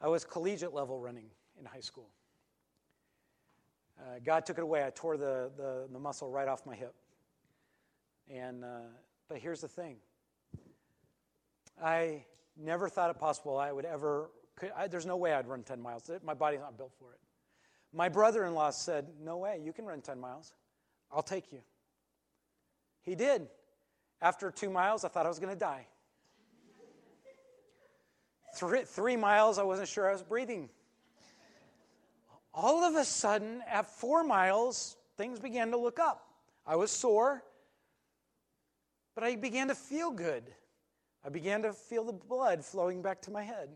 I 0.00 0.08
was 0.08 0.24
collegiate 0.24 0.74
level 0.74 0.98
running 0.98 1.26
in 1.58 1.64
high 1.64 1.80
school. 1.80 2.08
Uh, 4.00 4.18
God 4.24 4.46
took 4.46 4.58
it 4.58 4.62
away. 4.62 4.84
I 4.84 4.90
tore 4.90 5.16
the, 5.16 5.50
the, 5.56 5.86
the, 5.92 5.98
muscle 5.98 6.30
right 6.30 6.48
off 6.48 6.66
my 6.66 6.74
hip. 6.74 6.94
And, 8.28 8.64
uh, 8.64 8.80
but 9.28 9.38
here's 9.38 9.60
the 9.60 9.68
thing 9.68 9.96
I 11.80 12.24
never 12.56 12.88
thought 12.88 13.10
it 13.10 13.18
possible 13.18 13.58
I 13.58 13.70
would 13.70 13.84
ever, 13.84 14.30
could, 14.56 14.72
I, 14.76 14.88
there's 14.88 15.06
no 15.06 15.16
way 15.16 15.34
I'd 15.34 15.46
run 15.46 15.62
10 15.62 15.80
miles. 15.80 16.10
My 16.24 16.34
body's 16.34 16.60
not 16.60 16.76
built 16.76 16.92
for 16.98 17.12
it. 17.12 17.18
My 17.92 18.08
brother 18.08 18.44
in 18.44 18.54
law 18.54 18.70
said, 18.70 19.06
No 19.22 19.36
way, 19.38 19.60
you 19.62 19.72
can 19.72 19.84
run 19.84 20.00
10 20.00 20.18
miles. 20.18 20.54
I'll 21.12 21.22
take 21.22 21.52
you. 21.52 21.60
He 23.02 23.14
did. 23.14 23.48
After 24.22 24.52
two 24.52 24.70
miles, 24.70 25.04
I 25.04 25.08
thought 25.08 25.26
I 25.26 25.28
was 25.28 25.40
going 25.40 25.52
to 25.52 25.58
die. 25.58 25.84
Three, 28.54 28.82
three 28.84 29.16
miles, 29.16 29.58
I 29.58 29.64
wasn't 29.64 29.88
sure 29.88 30.08
I 30.08 30.12
was 30.12 30.22
breathing. 30.22 30.68
All 32.54 32.84
of 32.84 32.94
a 32.94 33.04
sudden, 33.04 33.62
at 33.68 33.86
four 33.86 34.22
miles, 34.22 34.96
things 35.16 35.40
began 35.40 35.72
to 35.72 35.76
look 35.76 35.98
up. 35.98 36.28
I 36.64 36.76
was 36.76 36.92
sore, 36.92 37.42
but 39.16 39.24
I 39.24 39.34
began 39.34 39.68
to 39.68 39.74
feel 39.74 40.12
good. 40.12 40.44
I 41.24 41.28
began 41.28 41.62
to 41.62 41.72
feel 41.72 42.04
the 42.04 42.12
blood 42.12 42.64
flowing 42.64 43.02
back 43.02 43.22
to 43.22 43.32
my 43.32 43.42
head 43.42 43.70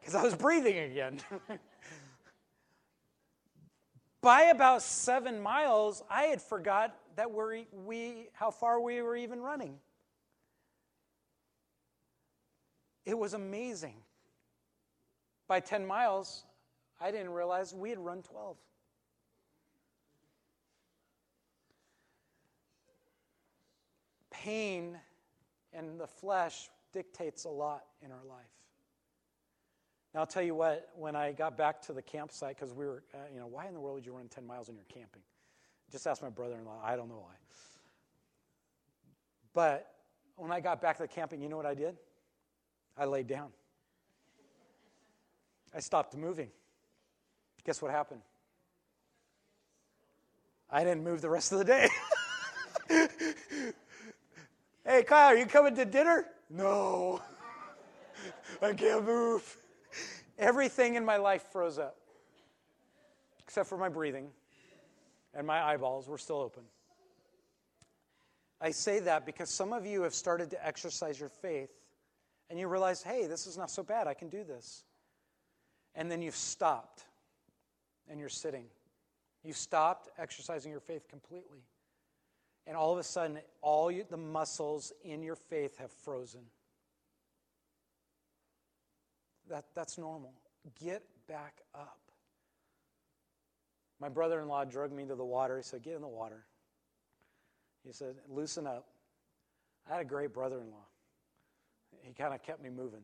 because 0.00 0.16
I 0.16 0.22
was 0.22 0.34
breathing 0.34 0.78
again. 0.78 1.20
By 4.20 4.42
about 4.44 4.82
seven 4.82 5.40
miles, 5.40 6.02
I 6.10 6.24
had 6.24 6.40
forgot 6.40 6.96
that 7.16 7.30
we, 7.30 7.66
we, 7.72 8.28
how 8.32 8.50
far 8.50 8.80
we 8.80 9.00
were 9.02 9.16
even 9.16 9.40
running. 9.40 9.78
It 13.04 13.18
was 13.18 13.34
amazing. 13.34 13.96
By 15.48 15.60
10 15.60 15.86
miles, 15.86 16.44
I 17.00 17.10
didn't 17.10 17.30
realize 17.30 17.74
we 17.74 17.90
had 17.90 17.98
run 17.98 18.22
12. 18.22 18.56
Pain 24.30 24.98
and 25.72 26.00
the 26.00 26.06
flesh 26.06 26.68
dictates 26.92 27.44
a 27.44 27.48
lot 27.48 27.84
in 28.04 28.10
our 28.10 28.24
life. 28.28 28.44
Now, 30.14 30.20
I'll 30.20 30.26
tell 30.26 30.42
you 30.42 30.54
what, 30.54 30.90
when 30.94 31.16
I 31.16 31.32
got 31.32 31.56
back 31.56 31.80
to 31.82 31.92
the 31.92 32.02
campsite, 32.02 32.56
because 32.56 32.74
we 32.74 32.84
were, 32.84 33.02
uh, 33.14 33.18
you 33.32 33.40
know, 33.40 33.46
why 33.46 33.66
in 33.66 33.72
the 33.72 33.80
world 33.80 33.96
would 33.96 34.06
you 34.06 34.12
run 34.12 34.28
10 34.28 34.46
miles 34.46 34.68
when 34.68 34.76
you're 34.76 34.84
camping? 34.84 35.22
Just 35.92 36.06
ask 36.06 36.22
my 36.22 36.30
brother 36.30 36.54
in 36.54 36.64
law. 36.64 36.80
I 36.82 36.96
don't 36.96 37.10
know 37.10 37.18
why. 37.18 37.34
But 39.52 39.86
when 40.36 40.50
I 40.50 40.60
got 40.60 40.80
back 40.80 40.96
to 40.96 41.02
the 41.02 41.08
camping, 41.08 41.42
you 41.42 41.50
know 41.50 41.58
what 41.58 41.66
I 41.66 41.74
did? 41.74 41.96
I 42.96 43.04
laid 43.04 43.26
down. 43.26 43.50
I 45.74 45.80
stopped 45.80 46.16
moving. 46.16 46.48
Guess 47.64 47.82
what 47.82 47.90
happened? 47.90 48.22
I 50.70 50.82
didn't 50.84 51.04
move 51.04 51.20
the 51.20 51.28
rest 51.28 51.52
of 51.52 51.58
the 51.58 51.64
day. 51.64 51.88
hey, 54.86 55.02
Kyle, 55.02 55.28
are 55.28 55.36
you 55.36 55.44
coming 55.44 55.76
to 55.76 55.84
dinner? 55.84 56.26
No. 56.48 57.20
I 58.62 58.72
can't 58.72 59.04
move. 59.04 59.58
Everything 60.38 60.94
in 60.94 61.04
my 61.04 61.18
life 61.18 61.44
froze 61.52 61.78
up, 61.78 61.96
except 63.38 63.68
for 63.68 63.76
my 63.76 63.90
breathing 63.90 64.30
and 65.34 65.46
my 65.46 65.62
eyeballs 65.62 66.08
were 66.08 66.18
still 66.18 66.40
open. 66.40 66.62
I 68.60 68.70
say 68.70 69.00
that 69.00 69.26
because 69.26 69.50
some 69.50 69.72
of 69.72 69.86
you 69.86 70.02
have 70.02 70.14
started 70.14 70.50
to 70.50 70.66
exercise 70.66 71.18
your 71.18 71.28
faith 71.28 71.70
and 72.48 72.58
you 72.58 72.68
realize, 72.68 73.02
hey, 73.02 73.26
this 73.26 73.46
is 73.46 73.58
not 73.58 73.70
so 73.70 73.82
bad. 73.82 74.06
I 74.06 74.14
can 74.14 74.28
do 74.28 74.44
this. 74.44 74.84
And 75.94 76.10
then 76.10 76.22
you've 76.22 76.36
stopped 76.36 77.04
and 78.08 78.20
you're 78.20 78.28
sitting. 78.28 78.66
You've 79.42 79.56
stopped 79.56 80.10
exercising 80.18 80.70
your 80.70 80.80
faith 80.80 81.08
completely. 81.08 81.64
And 82.66 82.76
all 82.76 82.92
of 82.92 82.98
a 82.98 83.02
sudden, 83.02 83.38
all 83.60 83.90
you, 83.90 84.04
the 84.08 84.16
muscles 84.16 84.92
in 85.02 85.22
your 85.22 85.34
faith 85.34 85.78
have 85.78 85.90
frozen. 85.90 86.42
That, 89.50 89.64
that's 89.74 89.98
normal. 89.98 90.32
Get 90.80 91.02
back 91.26 91.62
up. 91.74 92.11
My 94.02 94.08
brother 94.08 94.40
in 94.40 94.48
law 94.48 94.64
drugged 94.64 94.92
me 94.92 95.04
to 95.04 95.14
the 95.14 95.24
water. 95.24 95.56
He 95.56 95.62
said, 95.62 95.84
Get 95.84 95.94
in 95.94 96.02
the 96.02 96.08
water. 96.08 96.44
He 97.86 97.92
said, 97.92 98.16
Loosen 98.28 98.66
up. 98.66 98.88
I 99.88 99.92
had 99.92 100.02
a 100.02 100.04
great 100.04 100.34
brother 100.34 100.58
in 100.60 100.72
law. 100.72 100.86
He 102.02 102.12
kind 102.12 102.34
of 102.34 102.42
kept 102.42 102.60
me 102.60 102.68
moving. 102.68 103.02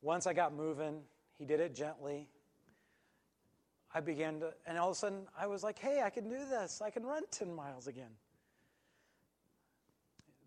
Once 0.00 0.26
I 0.26 0.32
got 0.32 0.54
moving, 0.54 1.02
he 1.36 1.44
did 1.44 1.60
it 1.60 1.74
gently. 1.74 2.26
I 3.92 4.00
began 4.00 4.40
to, 4.40 4.54
and 4.66 4.78
all 4.78 4.88
of 4.88 4.96
a 4.96 4.98
sudden 4.98 5.26
I 5.38 5.46
was 5.46 5.62
like, 5.62 5.78
hey, 5.78 6.00
I 6.02 6.08
can 6.08 6.30
do 6.30 6.38
this. 6.48 6.80
I 6.80 6.88
can 6.88 7.04
run 7.04 7.24
10 7.30 7.54
miles 7.54 7.86
again. 7.86 8.10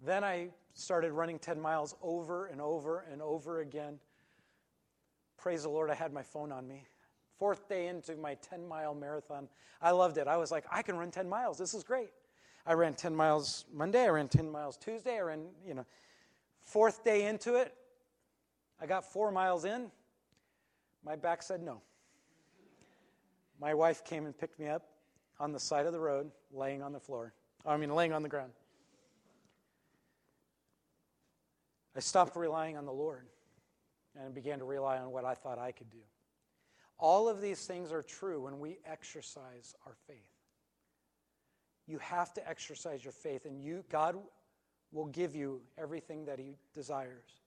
Then 0.03 0.23
I 0.23 0.49
started 0.73 1.11
running 1.11 1.37
10 1.37 1.61
miles 1.61 1.95
over 2.01 2.47
and 2.47 2.59
over 2.59 3.05
and 3.11 3.21
over 3.21 3.59
again. 3.61 3.99
Praise 5.37 5.63
the 5.63 5.69
Lord, 5.69 5.91
I 5.91 5.93
had 5.93 6.11
my 6.11 6.23
phone 6.23 6.51
on 6.51 6.67
me. 6.67 6.87
Fourth 7.37 7.69
day 7.69 7.87
into 7.87 8.15
my 8.15 8.35
10 8.35 8.67
mile 8.67 8.95
marathon, 8.95 9.47
I 9.81 9.91
loved 9.91 10.17
it. 10.17 10.27
I 10.27 10.37
was 10.37 10.51
like, 10.51 10.65
I 10.71 10.81
can 10.81 10.97
run 10.97 11.11
10 11.11 11.29
miles. 11.29 11.57
This 11.57 11.73
is 11.73 11.83
great. 11.83 12.09
I 12.65 12.73
ran 12.73 12.95
10 12.95 13.15
miles 13.15 13.65
Monday, 13.73 14.03
I 14.03 14.09
ran 14.09 14.27
10 14.27 14.51
miles 14.51 14.75
Tuesday, 14.75 15.17
I 15.17 15.21
ran, 15.21 15.45
you 15.65 15.73
know, 15.73 15.85
fourth 16.63 17.03
day 17.05 17.25
into 17.25 17.55
it, 17.55 17.73
I 18.81 18.85
got 18.85 19.05
four 19.05 19.31
miles 19.31 19.63
in. 19.63 19.89
My 21.05 21.15
back 21.15 21.41
said 21.41 21.63
no. 21.63 21.81
My 23.59 23.73
wife 23.73 24.03
came 24.03 24.25
and 24.25 24.37
picked 24.37 24.59
me 24.59 24.67
up 24.67 24.83
on 25.39 25.53
the 25.53 25.59
side 25.59 25.85
of 25.85 25.93
the 25.93 25.99
road, 25.99 26.29
laying 26.51 26.81
on 26.81 26.91
the 26.91 26.99
floor. 26.99 27.33
I 27.65 27.77
mean, 27.77 27.93
laying 27.93 28.13
on 28.13 28.21
the 28.21 28.29
ground. 28.29 28.51
I 31.95 31.99
stopped 31.99 32.35
relying 32.35 32.77
on 32.77 32.85
the 32.85 32.93
Lord 32.93 33.25
and 34.19 34.33
began 34.33 34.59
to 34.59 34.65
rely 34.65 34.97
on 34.97 35.11
what 35.11 35.25
I 35.25 35.33
thought 35.33 35.57
I 35.57 35.71
could 35.71 35.89
do. 35.89 35.97
All 36.99 37.29
of 37.29 37.41
these 37.41 37.65
things 37.65 37.91
are 37.91 38.01
true 38.01 38.41
when 38.41 38.59
we 38.59 38.79
exercise 38.85 39.75
our 39.85 39.95
faith. 40.07 40.17
You 41.85 41.99
have 41.99 42.33
to 42.33 42.49
exercise 42.49 43.03
your 43.03 43.13
faith, 43.13 43.45
and 43.45 43.61
you, 43.61 43.83
God 43.89 44.17
will 44.91 45.05
give 45.05 45.35
you 45.35 45.61
everything 45.77 46.25
that 46.25 46.39
He 46.39 46.55
desires 46.73 47.41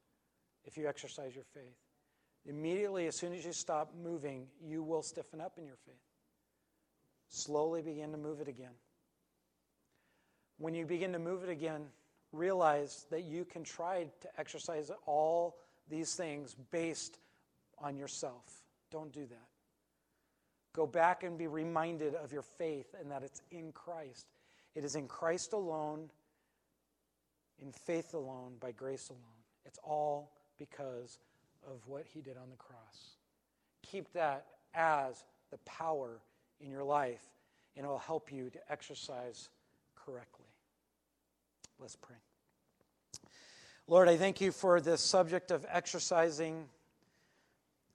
if 0.64 0.76
you 0.76 0.88
exercise 0.88 1.34
your 1.34 1.44
faith. 1.44 1.76
Immediately, 2.46 3.07
as 3.07 3.16
soon 3.16 3.32
as 3.32 3.44
you 3.44 3.53
stop 3.53 3.92
moving, 4.03 4.46
you 4.62 4.82
will 4.82 5.03
stiffen 5.03 5.40
up 5.40 5.59
in 5.59 5.66
your 5.66 5.76
faith. 5.84 5.94
Slowly 7.28 7.82
begin 7.82 8.12
to 8.12 8.18
move 8.18 8.40
it 8.40 8.48
again. 8.48 8.72
When 10.59 10.74
you 10.74 10.86
begin 10.86 11.12
to 11.12 11.18
move 11.18 11.42
it 11.42 11.51
again, 11.51 11.86
realize 12.32 13.07
that 13.11 13.24
you 13.24 13.44
can 13.44 13.64
try 13.64 14.07
to 14.20 14.28
exercise 14.38 14.90
all 15.07 15.59
these 15.88 16.14
things 16.14 16.55
based 16.70 17.18
on 17.78 17.96
yourself. 17.96 18.59
Don't 18.91 19.12
do 19.12 19.26
that. 19.26 19.49
Go 20.74 20.86
back 20.86 21.22
and 21.22 21.36
be 21.36 21.47
reminded 21.47 22.14
of 22.14 22.32
your 22.32 22.43
faith 22.43 22.95
and 22.99 23.11
that 23.11 23.22
it's 23.22 23.43
in 23.51 23.72
Christ. 23.72 24.26
It 24.74 24.84
is 24.84 24.95
in 24.95 25.09
Christ 25.09 25.53
alone, 25.53 26.11
in 27.61 27.72
faith 27.72 28.14
alone, 28.14 28.55
by 28.61 28.72
grace 28.72 29.09
alone. 29.09 29.20
It's 29.64 29.78
all 29.82 30.32
because 30.59 31.18
of 31.66 31.86
what 31.86 32.07
he 32.07 32.20
did 32.20 32.36
on 32.36 32.51
the 32.51 32.57
cross. 32.57 33.16
Keep 33.82 34.12
that 34.12 34.47
as 34.74 35.24
the 35.51 35.59
power 35.59 36.20
in 36.61 36.70
your 36.70 36.84
life, 36.84 37.24
and 37.76 37.84
it 37.84 37.88
will 37.88 37.99
help 37.99 38.32
you 38.32 38.51
to 38.51 38.59
exercise 38.70 39.49
correctly. 39.97 40.47
Let's 41.80 41.97
pray. 41.97 42.16
Lord, 43.88 44.09
I 44.09 44.16
thank 44.16 44.41
you 44.41 44.53
for 44.53 44.80
this 44.80 45.01
subject 45.01 45.51
of 45.51 45.66
exercising. 45.68 46.68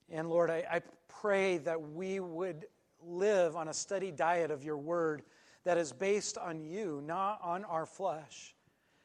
And 0.09 0.29
Lord, 0.29 0.49
I, 0.49 0.63
I 0.69 0.81
pray 1.07 1.57
that 1.59 1.81
we 1.81 2.19
would 2.19 2.65
live 3.01 3.55
on 3.55 3.67
a 3.67 3.73
steady 3.73 4.11
diet 4.11 4.51
of 4.51 4.63
your 4.63 4.77
word 4.77 5.23
that 5.63 5.77
is 5.77 5.91
based 5.91 6.37
on 6.37 6.63
you, 6.63 7.01
not 7.05 7.39
on 7.43 7.65
our 7.65 7.85
flesh. 7.85 8.55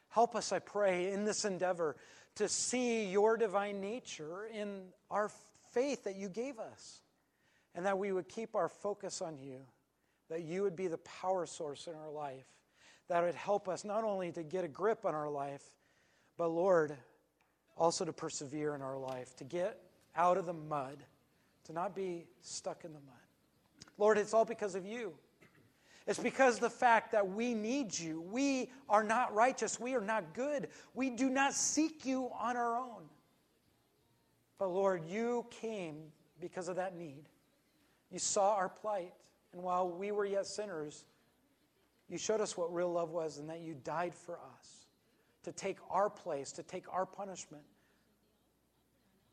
Help 0.09 0.34
us, 0.34 0.53
I 0.53 0.59
pray, 0.59 1.12
in 1.12 1.24
this 1.24 1.44
endeavor 1.44 1.96
to 2.36 2.48
see 2.48 3.07
your 3.07 3.36
divine 3.36 3.80
nature 3.80 4.46
in 4.46 4.82
our 5.11 5.30
faith 5.72 6.05
that 6.05 6.16
you 6.16 6.28
gave 6.28 6.59
us, 6.59 7.01
and 7.74 7.86
that 7.86 7.98
we 7.98 8.12
would 8.12 8.28
keep 8.28 8.55
our 8.55 8.68
focus 8.68 9.22
on 9.22 9.38
you, 9.38 9.61
that 10.28 10.42
you 10.42 10.62
would 10.62 10.76
be 10.76 10.88
the 10.88 10.98
power 10.98 11.46
source 11.46 11.86
in 11.86 11.94
our 11.94 12.11
life, 12.11 12.46
that 13.09 13.22
would 13.22 13.34
help 13.34 13.68
us 13.68 13.84
not 13.84 14.05
only 14.05 14.32
to 14.32 14.42
get 14.42 14.64
a 14.64 14.68
grip 14.68 15.05
on 15.05 15.14
our 15.14 15.30
life, 15.30 15.62
but 16.36 16.48
Lord, 16.48 16.96
also 17.76 18.05
to 18.05 18.12
persevere 18.12 18.74
in 18.74 18.82
our 18.82 18.98
life, 18.98 19.34
to 19.36 19.44
get 19.44 19.80
out 20.16 20.36
of 20.36 20.46
the 20.46 20.52
mud, 20.52 20.98
to 21.64 21.72
not 21.72 21.94
be 21.94 22.26
stuck 22.40 22.84
in 22.84 22.92
the 22.92 23.00
mud. 23.00 23.14
Lord, 23.98 24.18
it's 24.18 24.34
all 24.34 24.44
because 24.44 24.74
of 24.74 24.86
you. 24.86 25.12
It's 26.06 26.18
because 26.18 26.58
the 26.58 26.70
fact 26.70 27.12
that 27.12 27.28
we 27.28 27.54
need 27.54 27.96
you. 27.96 28.22
We 28.22 28.70
are 28.88 29.04
not 29.04 29.34
righteous. 29.34 29.78
We 29.78 29.94
are 29.94 30.00
not 30.00 30.34
good. 30.34 30.68
We 30.94 31.11
do 31.11 31.28
not 31.28 31.52
seek 31.54 32.04
you 32.04 32.30
on 32.38 32.56
our 32.56 32.76
own. 32.76 33.02
But 34.58 34.68
Lord, 34.68 35.04
you 35.06 35.46
came 35.50 35.96
because 36.40 36.68
of 36.68 36.76
that 36.76 36.96
need. 36.96 37.28
You 38.11 38.18
saw 38.18 38.54
our 38.54 38.68
plight. 38.68 39.12
And 39.52 39.62
while 39.62 39.88
we 39.88 40.11
were 40.11 40.24
yet 40.24 40.46
sinners, 40.46 41.04
you 42.08 42.18
showed 42.18 42.40
us 42.40 42.56
what 42.56 42.72
real 42.74 42.90
love 42.90 43.11
was 43.11 43.38
and 43.38 43.48
that 43.48 43.61
you 43.61 43.76
died 43.84 44.14
for 44.14 44.38
us 44.58 44.86
to 45.44 45.52
take 45.52 45.78
our 45.90 46.11
place, 46.11 46.52
to 46.52 46.62
take 46.62 46.92
our 46.92 47.06
punishment 47.06 47.62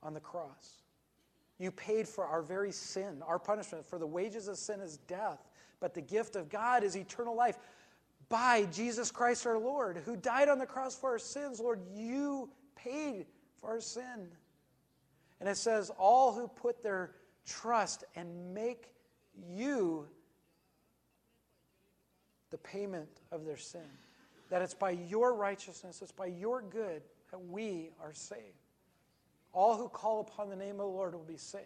on 0.03 0.13
the 0.13 0.19
cross. 0.19 0.83
You 1.59 1.71
paid 1.71 2.07
for 2.07 2.25
our 2.25 2.41
very 2.41 2.71
sin, 2.71 3.21
our 3.25 3.39
punishment. 3.39 3.85
For 3.85 3.97
the 3.97 4.07
wages 4.07 4.47
of 4.47 4.57
sin 4.57 4.79
is 4.79 4.97
death, 5.07 5.39
but 5.79 5.93
the 5.93 6.01
gift 6.01 6.35
of 6.35 6.49
God 6.49 6.83
is 6.83 6.95
eternal 6.95 7.35
life 7.35 7.57
by 8.29 8.65
Jesus 8.71 9.09
Christ 9.11 9.45
our 9.45 9.57
Lord, 9.57 10.01
who 10.05 10.15
died 10.15 10.49
on 10.49 10.59
the 10.59 10.65
cross 10.65 10.95
for 10.95 11.11
our 11.11 11.19
sins. 11.19 11.59
Lord, 11.59 11.79
you 11.95 12.49
paid 12.75 13.25
for 13.59 13.69
our 13.69 13.79
sin. 13.79 14.27
And 15.39 15.47
it 15.47 15.57
says, 15.57 15.91
All 15.97 16.33
who 16.33 16.47
put 16.47 16.83
their 16.83 17.11
trust 17.45 18.03
and 18.15 18.53
make 18.53 18.91
you 19.47 20.05
the 22.49 22.57
payment 22.57 23.21
of 23.31 23.45
their 23.45 23.57
sin. 23.57 23.81
That 24.49 24.61
it's 24.61 24.73
by 24.73 24.91
your 24.91 25.33
righteousness, 25.35 26.01
it's 26.01 26.11
by 26.11 26.27
your 26.27 26.61
good 26.61 27.01
that 27.31 27.39
we 27.39 27.89
are 28.01 28.13
saved. 28.13 28.66
All 29.57 29.75
who 29.75 29.89
call 29.89 30.19
upon 30.21 30.51
the 30.51 30.55
name 30.55 30.73
of 30.73 30.77
the 30.77 30.85
Lord 30.85 31.15
will 31.15 31.23
be 31.23 31.35
saved. 31.35 31.65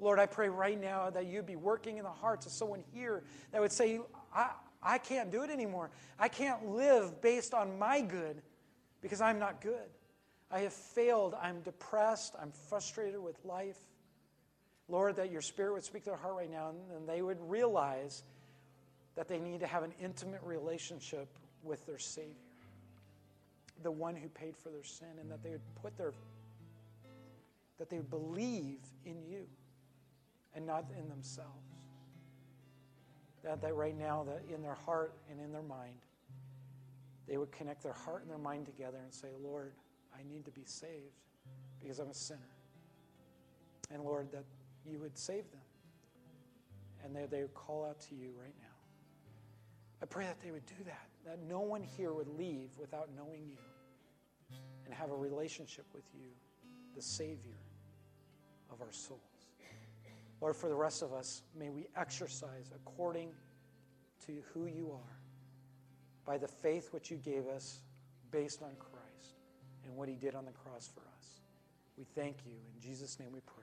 Lord, 0.00 0.18
I 0.18 0.26
pray 0.26 0.48
right 0.48 0.78
now 0.78 1.10
that 1.10 1.26
you'd 1.26 1.46
be 1.46 1.54
working 1.54 1.98
in 1.98 2.02
the 2.02 2.10
hearts 2.10 2.44
of 2.44 2.50
someone 2.50 2.82
here 2.92 3.22
that 3.52 3.60
would 3.60 3.70
say, 3.70 4.00
I, 4.34 4.50
I 4.82 4.98
can't 4.98 5.30
do 5.30 5.44
it 5.44 5.50
anymore. 5.50 5.90
I 6.18 6.26
can't 6.26 6.70
live 6.70 7.22
based 7.22 7.54
on 7.54 7.78
my 7.78 8.00
good 8.00 8.42
because 9.00 9.20
I'm 9.20 9.38
not 9.38 9.60
good. 9.60 9.90
I 10.50 10.58
have 10.62 10.72
failed. 10.72 11.36
I'm 11.40 11.60
depressed. 11.60 12.34
I'm 12.42 12.50
frustrated 12.68 13.22
with 13.22 13.36
life. 13.44 13.78
Lord, 14.88 15.14
that 15.16 15.30
your 15.30 15.40
spirit 15.40 15.74
would 15.74 15.84
speak 15.84 16.02
to 16.02 16.10
their 16.10 16.18
heart 16.18 16.34
right 16.34 16.50
now 16.50 16.72
and 16.96 17.08
they 17.08 17.22
would 17.22 17.38
realize 17.48 18.24
that 19.14 19.28
they 19.28 19.38
need 19.38 19.60
to 19.60 19.68
have 19.68 19.84
an 19.84 19.92
intimate 20.02 20.42
relationship 20.42 21.28
with 21.62 21.86
their 21.86 21.98
Savior, 22.00 22.34
the 23.84 23.92
one 23.92 24.16
who 24.16 24.28
paid 24.30 24.56
for 24.56 24.70
their 24.70 24.82
sin, 24.82 25.20
and 25.20 25.30
that 25.30 25.44
they 25.44 25.50
would 25.50 25.74
put 25.80 25.96
their 25.96 26.12
that 27.82 27.90
they 27.90 27.98
believe 27.98 28.78
in 29.04 29.20
you 29.28 29.44
and 30.54 30.64
not 30.64 30.84
in 30.96 31.08
themselves. 31.08 31.50
That, 33.42 33.60
that 33.60 33.74
right 33.74 33.98
now, 33.98 34.24
that 34.28 34.44
in 34.54 34.62
their 34.62 34.76
heart 34.76 35.14
and 35.28 35.40
in 35.40 35.50
their 35.50 35.62
mind, 35.62 35.98
they 37.26 37.38
would 37.38 37.50
connect 37.50 37.82
their 37.82 37.92
heart 37.92 38.22
and 38.22 38.30
their 38.30 38.38
mind 38.38 38.66
together 38.66 38.98
and 39.02 39.12
say, 39.12 39.30
Lord, 39.42 39.72
I 40.14 40.22
need 40.32 40.44
to 40.44 40.52
be 40.52 40.62
saved 40.64 41.18
because 41.80 41.98
I'm 41.98 42.10
a 42.10 42.14
sinner. 42.14 42.54
And 43.92 44.04
Lord, 44.04 44.30
that 44.30 44.44
you 44.88 45.00
would 45.00 45.18
save 45.18 45.50
them. 45.50 45.60
And 47.04 47.16
that 47.16 47.32
they 47.32 47.40
would 47.40 47.54
call 47.54 47.84
out 47.84 47.98
to 48.02 48.14
you 48.14 48.30
right 48.40 48.54
now. 48.60 48.76
I 50.00 50.06
pray 50.06 50.26
that 50.26 50.40
they 50.40 50.52
would 50.52 50.66
do 50.66 50.84
that, 50.84 51.08
that 51.26 51.40
no 51.48 51.58
one 51.58 51.82
here 51.82 52.12
would 52.12 52.28
leave 52.28 52.70
without 52.78 53.08
knowing 53.16 53.42
you 53.44 53.58
and 54.84 54.94
have 54.94 55.10
a 55.10 55.16
relationship 55.16 55.86
with 55.92 56.04
you, 56.14 56.28
the 56.94 57.02
Savior 57.02 57.58
of 58.72 58.80
our 58.80 58.92
souls. 58.92 59.20
Lord, 60.40 60.56
for 60.56 60.68
the 60.68 60.74
rest 60.74 61.02
of 61.02 61.12
us, 61.12 61.42
may 61.56 61.70
we 61.70 61.86
exercise 61.96 62.70
according 62.74 63.30
to 64.26 64.42
who 64.52 64.66
you 64.66 64.90
are 64.92 65.18
by 66.24 66.38
the 66.38 66.48
faith 66.48 66.88
which 66.92 67.10
you 67.10 67.16
gave 67.16 67.46
us 67.46 67.80
based 68.30 68.62
on 68.62 68.70
Christ 68.78 69.36
and 69.84 69.96
what 69.96 70.08
he 70.08 70.16
did 70.16 70.34
on 70.34 70.44
the 70.44 70.52
cross 70.52 70.90
for 70.92 71.02
us. 71.16 71.40
We 71.96 72.04
thank 72.16 72.38
you. 72.44 72.52
In 72.74 72.80
Jesus' 72.80 73.20
name 73.20 73.30
we 73.32 73.40
pray. 73.40 73.61